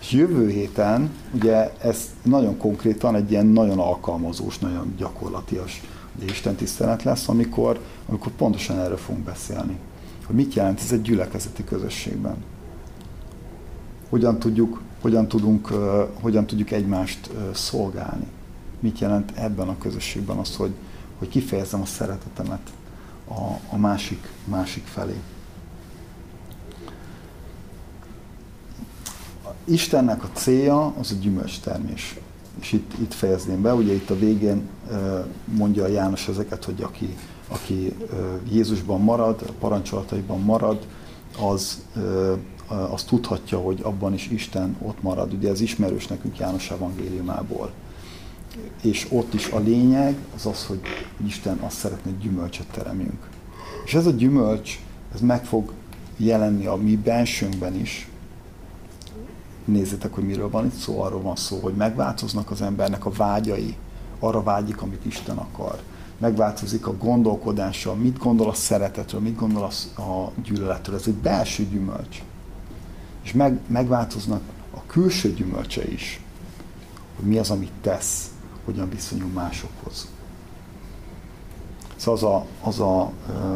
És 0.00 0.12
jövő 0.12 0.48
héten, 0.50 1.10
ugye 1.34 1.72
ez 1.78 2.10
nagyon 2.22 2.56
konkrétan 2.56 3.14
egy 3.14 3.30
ilyen 3.30 3.46
nagyon 3.46 3.78
alkalmazós, 3.78 4.58
nagyon 4.58 4.94
gyakorlatias 4.96 5.82
ugye 6.16 6.30
Isten 6.30 6.54
tisztelet 6.54 7.02
lesz, 7.02 7.28
amikor, 7.28 7.80
amikor 8.08 8.32
pontosan 8.32 8.78
erről 8.78 8.96
fogunk 8.96 9.24
beszélni. 9.24 9.78
Hogy 10.26 10.36
mit 10.36 10.54
jelent 10.54 10.80
ez 10.80 10.92
egy 10.92 11.02
gyülekezeti 11.02 11.64
közösségben. 11.64 12.36
Hogyan 14.08 14.38
tudjuk, 14.38 14.82
hogyan 15.00 15.28
tudunk, 15.28 15.66
hogyan 16.20 16.46
tudjuk 16.46 16.70
egymást 16.70 17.30
szolgálni. 17.54 18.26
Mit 18.80 18.98
jelent 18.98 19.32
ebben 19.34 19.68
a 19.68 19.78
közösségben 19.78 20.36
az, 20.36 20.56
hogy, 20.56 20.74
hogy 21.18 21.28
kifejezem 21.28 21.80
a 21.80 21.86
szeretetemet 21.86 22.70
a, 23.28 23.74
a 23.74 23.76
másik, 23.76 24.28
másik 24.44 24.84
felé. 24.84 25.20
Istennek 29.64 30.24
a 30.24 30.28
célja 30.32 30.94
az 30.98 31.12
a 31.12 31.14
gyümölcstermés. 31.20 32.18
És 32.60 32.72
itt, 32.72 32.92
itt 33.00 33.14
fejezném 33.14 33.62
be, 33.62 33.74
ugye 33.74 33.92
itt 33.92 34.10
a 34.10 34.18
végén 34.18 34.68
mondja 35.44 35.86
János 35.86 36.28
ezeket, 36.28 36.64
hogy 36.64 36.82
aki, 36.82 37.16
aki 37.48 37.96
Jézusban 38.50 39.00
marad, 39.00 39.44
a 39.48 39.52
parancsolataiban 39.58 40.40
marad, 40.40 40.86
az, 41.38 41.82
az 42.68 43.04
tudhatja, 43.04 43.58
hogy 43.58 43.80
abban 43.82 44.14
is 44.14 44.28
Isten 44.28 44.76
ott 44.82 45.02
marad. 45.02 45.32
Ugye 45.32 45.50
ez 45.50 45.60
ismerős 45.60 46.06
nekünk 46.06 46.38
János 46.38 46.70
evangéliumából. 46.70 47.72
És 48.82 49.06
ott 49.10 49.34
is 49.34 49.48
a 49.48 49.58
lényeg 49.58 50.16
az 50.34 50.46
az, 50.46 50.66
hogy 50.66 50.80
Isten 51.26 51.58
azt 51.58 51.76
szeretné, 51.76 52.10
hogy 52.10 52.20
gyümölcsöt 52.20 52.66
teremjünk. 52.66 53.28
És 53.84 53.94
ez 53.94 54.06
a 54.06 54.10
gyümölcs, 54.10 54.80
ez 55.14 55.20
meg 55.20 55.44
fog 55.44 55.72
jelenni 56.16 56.66
a 56.66 56.76
mi 56.76 56.96
bensőnkben 56.96 57.74
is, 57.74 58.08
nézzétek, 59.64 60.14
hogy 60.14 60.24
miről 60.24 60.50
van 60.50 60.64
itt 60.64 60.78
szó, 60.78 61.00
arról 61.00 61.22
van 61.22 61.36
szó, 61.36 61.58
hogy 61.58 61.74
megváltoznak 61.74 62.50
az 62.50 62.62
embernek 62.62 63.06
a 63.06 63.10
vágyai, 63.10 63.76
arra 64.18 64.42
vágyik, 64.42 64.82
amit 64.82 65.04
Isten 65.04 65.36
akar. 65.36 65.78
Megváltozik 66.18 66.86
a 66.86 66.96
gondolkodása, 66.96 67.94
mit 67.94 68.18
gondol 68.18 68.48
a 68.48 68.54
szeretetről, 68.54 69.20
mit 69.20 69.36
gondol 69.36 69.62
a 69.96 70.30
gyűlöletről. 70.44 70.96
Ez 70.96 71.06
egy 71.06 71.14
belső 71.14 71.66
gyümölcs. 71.68 72.22
És 73.26 73.32
meg, 73.32 73.58
megváltoznak 73.66 74.42
a 74.74 74.86
külső 74.86 75.34
gyümölcse 75.34 75.88
is, 75.88 76.20
hogy 77.16 77.24
mi 77.24 77.38
az, 77.38 77.50
amit 77.50 77.72
tesz, 77.80 78.30
hogyan 78.64 78.90
viszonyul 78.90 79.28
másokhoz. 79.28 80.08
Szóval 81.96 82.14
az 82.14 82.22
a, 82.22 82.46
az 82.68 82.80
a 82.80 83.12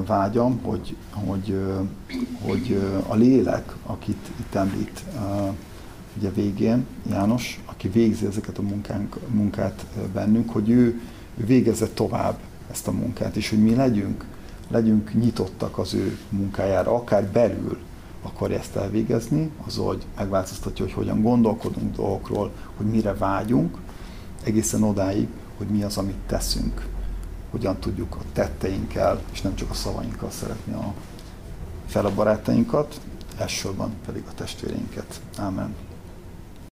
vágyam, 0.07 0.61
hogy, 0.63 0.97
hogy, 1.11 1.55
hogy 2.41 2.81
a 3.07 3.15
lélek, 3.15 3.75
akit 3.87 4.31
itt 4.41 4.55
említ 4.55 5.05
ugye 6.17 6.31
végén 6.31 6.87
János, 7.11 7.61
aki 7.65 7.89
végzi 7.89 8.27
ezeket 8.27 8.59
a 8.59 8.63
munkánk, 8.63 9.17
munkát 9.29 9.87
bennünk, 10.13 10.51
hogy 10.51 10.71
ő, 10.71 11.01
ő 11.37 11.45
végezze 11.45 11.89
tovább 11.89 12.39
ezt 12.71 12.89
a 12.89 12.93
munkát, 12.93 13.37
és 13.37 13.51
hogy 13.51 13.63
mi 13.63 13.75
legyünk, 13.75 14.25
legyünk 14.69 15.15
nyitottak 15.15 15.79
az 15.79 15.95
ő 15.95 16.19
munkájára, 16.29 16.95
akár 16.95 17.27
belül 17.27 17.79
akarja 18.23 18.59
ezt 18.59 18.77
elvégezni, 18.77 19.51
az, 19.67 19.77
hogy 19.77 20.05
megváltoztatja, 20.17 20.85
hogy 20.85 20.95
hogyan 20.95 21.23
gondolkodunk 21.23 21.97
dolgokról, 21.97 22.51
hogy 22.77 22.87
mire 22.87 23.15
vágyunk, 23.15 23.79
egészen 24.43 24.83
odáig, 24.83 25.29
hogy 25.57 25.67
mi 25.67 25.83
az, 25.83 25.97
amit 25.97 26.19
teszünk, 26.27 26.87
hogyan 27.51 27.79
tudjuk 27.79 28.15
a 28.15 28.25
tetteinkkel, 28.33 29.21
és 29.33 29.41
nem 29.41 29.55
csak 29.55 29.71
a 29.71 29.75
szavainkkal 29.75 30.31
szeretni 30.31 30.73
a 30.73 30.95
fel 31.87 32.07
a 32.07 32.15
barátainkat, 32.15 33.01
elsősorban 33.39 33.93
pedig 34.07 34.23
a 34.29 34.35
testvéreinket. 34.35 35.21
Amen. 35.39 35.75